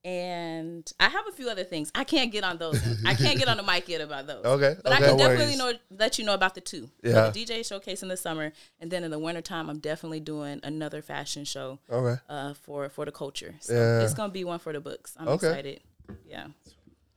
[0.04, 1.90] And I have a few other things.
[1.94, 2.80] I can't get on those.
[3.04, 4.44] I can't get on the mic yet about those.
[4.44, 6.88] Okay, But I can No definitely know let you know about the two.
[7.04, 7.30] So Yeah.
[7.30, 11.02] the DJ showcase in the summer and then in the wintertime I'm definitely doing another
[11.02, 12.20] fashion show Okay.
[12.28, 13.56] uh, for for the culture.
[13.60, 14.04] So Yeah.
[14.04, 15.14] it's gonna be one for the books.
[15.18, 15.48] I'm Okay.
[15.48, 15.80] excited.
[16.24, 16.46] Yeah.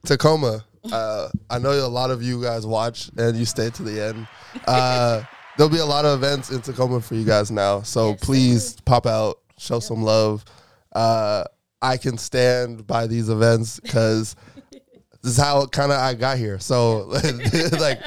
[0.05, 0.65] Tacoma.
[0.91, 4.27] Uh, I know a lot of you guys watch and you stay to the end.
[4.67, 5.21] Uh,
[5.57, 7.81] there'll be a lot of events in Tacoma for you guys now.
[7.81, 10.43] So Yes, please pop out, show some love.
[10.91, 11.43] Uh,
[11.81, 14.35] I can stand by these events because
[14.71, 16.59] this is how kind of I got here.
[16.59, 16.97] So
[17.79, 17.99] like,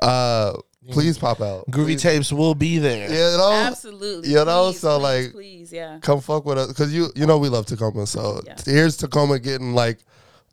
[0.00, 0.54] uh,
[0.90, 1.70] please pop out.
[1.70, 3.08] Groovy Please- tapes will be there.
[3.08, 4.30] You know, Absolutely.
[4.30, 5.98] you know, Please, so, please, like- please, yeah.
[6.00, 8.06] come fuck with us because you you know we love Tacoma.
[8.06, 8.56] So Yeah.
[8.64, 9.98] here's Tacoma getting like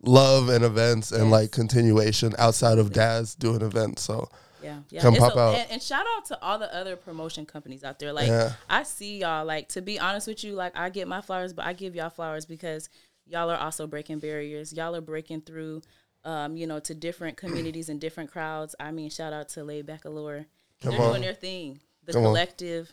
[0.03, 1.31] love and events and Yes.
[1.31, 4.03] like continuation outside of Daz doing events.
[4.03, 4.29] So
[4.61, 5.01] Yeah, yeah.
[5.01, 5.55] Come It's pop a- out.
[5.55, 8.11] And, and shout out to all the other promotion companies out there.
[8.13, 8.53] Like Yeah.
[8.69, 9.45] I see y'all.
[9.45, 12.09] Like to be honest with you, like I get my flowers, but I give y'all
[12.09, 12.89] flowers because
[13.25, 14.73] y'all are also breaking barriers.
[14.73, 15.81] Y'all are breaking through,
[16.25, 18.75] um, you know, to different communities and different crowds.
[18.79, 20.45] I mean, shout out to Laid Back Allure.
[20.81, 21.09] They're on.
[21.09, 21.79] doing their thing.
[22.05, 22.27] The Come on.
[22.29, 22.91] collective,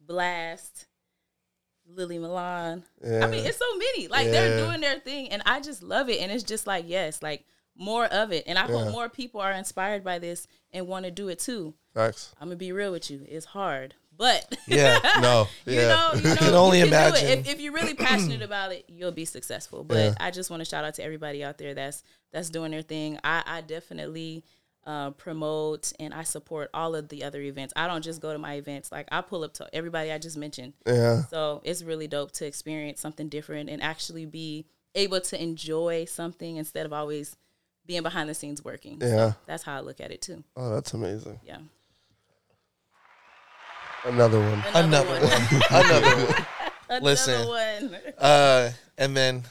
[0.00, 0.86] Blast,
[1.86, 2.84] Lily Milan.
[3.04, 3.24] Yeah.
[3.24, 4.08] I mean, it's so many.
[4.08, 6.20] Like they're doing their thing, and I just love it.
[6.20, 7.44] And it's just like yes, like
[7.76, 8.44] more of it.
[8.46, 8.74] And I Yeah.
[8.84, 11.74] hope more people are inspired by this and want to do it too.
[11.94, 12.32] facts.
[12.40, 13.24] I'm gonna be real with you.
[13.28, 14.98] It's hard, but Yeah.
[15.20, 15.88] No, you yeah.
[15.88, 16.94] know, you know, can only you do it.
[16.94, 17.26] imagine.
[17.40, 19.84] If, if you're really passionate about it, you'll be successful.
[19.84, 20.14] But Yeah.
[20.20, 22.02] I just want to shout out to everybody out there that's
[22.32, 23.18] that's doing their thing.
[23.24, 24.44] I, I definitely
[24.86, 27.72] uh, promote and I support all of the other events.
[27.76, 28.92] I don't just go to my events.
[28.92, 30.74] Like I pull up to everybody I just mentioned.
[30.86, 31.22] yeah.
[31.30, 36.56] So it's really dope to experience something different and actually be able to enjoy something
[36.56, 37.34] instead of always
[37.86, 39.00] being behind the scenes working.
[39.00, 39.32] So Yeah.
[39.46, 40.42] that's how I look at it too.
[40.56, 41.40] Oh, that's amazing.
[41.44, 41.58] Yeah.
[44.04, 44.62] Another one.
[44.74, 45.22] Another one.
[45.70, 46.46] Another one.
[46.88, 47.48] Another Listen.
[47.48, 47.96] one.
[48.18, 49.44] Uh, and then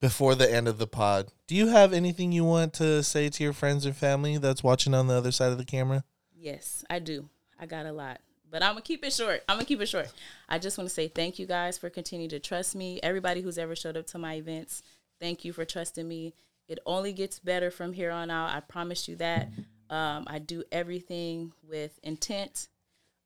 [0.00, 3.44] before the end of the pod, do you have anything you want to say to
[3.44, 6.04] your friends and family that's watching on the other side of the camera?
[6.36, 7.28] Yes, I do.
[7.58, 8.20] I got a lot.
[8.50, 9.42] But I'm gonna keep it short.
[9.48, 10.10] I'm gonna keep it short.
[10.48, 12.98] I just want to say thank you guys for continuing to trust me.
[13.02, 14.82] Everybody who's ever showed up to my events,
[15.20, 16.32] thank you for trusting me.
[16.68, 18.50] It only gets better from here on out.
[18.50, 19.48] I promise you that.
[19.90, 22.68] Um, I do everything with intent,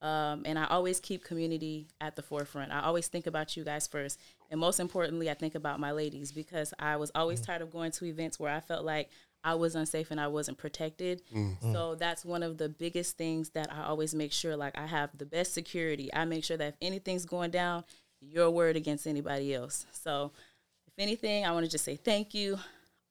[0.01, 2.70] um, and I always keep community at the forefront.
[2.70, 6.30] I always think about you guys first, and most importantly, I think about my ladies
[6.30, 9.11] because I was always tired of going to events where I felt like
[9.43, 11.22] I was unsafe and I wasn't protected.
[11.72, 15.11] So that's one of the biggest things that I always make sure like I have
[15.18, 16.14] the best security.
[16.14, 17.82] I make sure that if anything's going down,
[18.20, 19.84] your word against anybody else.
[19.90, 20.30] So
[20.86, 22.57] if anything, I want to just say thank you.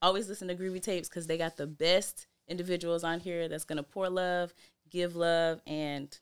[0.02, 3.84] Always listen to Groovy Tapes because they got the best individuals on here that's gonna
[3.84, 4.54] pour love,
[4.90, 6.18] give love, and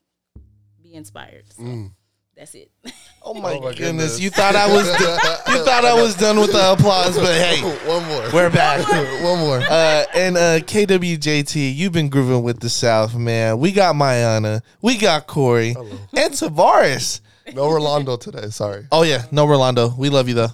[0.82, 1.44] be inspired.
[1.52, 1.90] So
[2.36, 2.70] that's it.
[3.22, 3.78] Oh my, Oh my goodness.
[3.78, 4.20] goodness.
[4.20, 7.60] You thought I was do- you thought I was done with the applause, but hey,
[7.86, 8.30] one more.
[8.32, 8.80] we're back.
[9.22, 9.58] one more.
[9.58, 13.58] Uh, and uh, KWJT, you've been grooving with the South, man.
[13.58, 15.74] We got M'yanna, we got Corey,
[16.16, 17.20] and Tavares.
[17.54, 18.48] No Rolando today.
[18.48, 18.86] Sorry.
[18.90, 19.92] Oh yeah, no Rolando.
[19.98, 20.48] We love you though.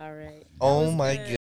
[0.00, 0.44] All right.
[0.58, 1.36] Oh my good.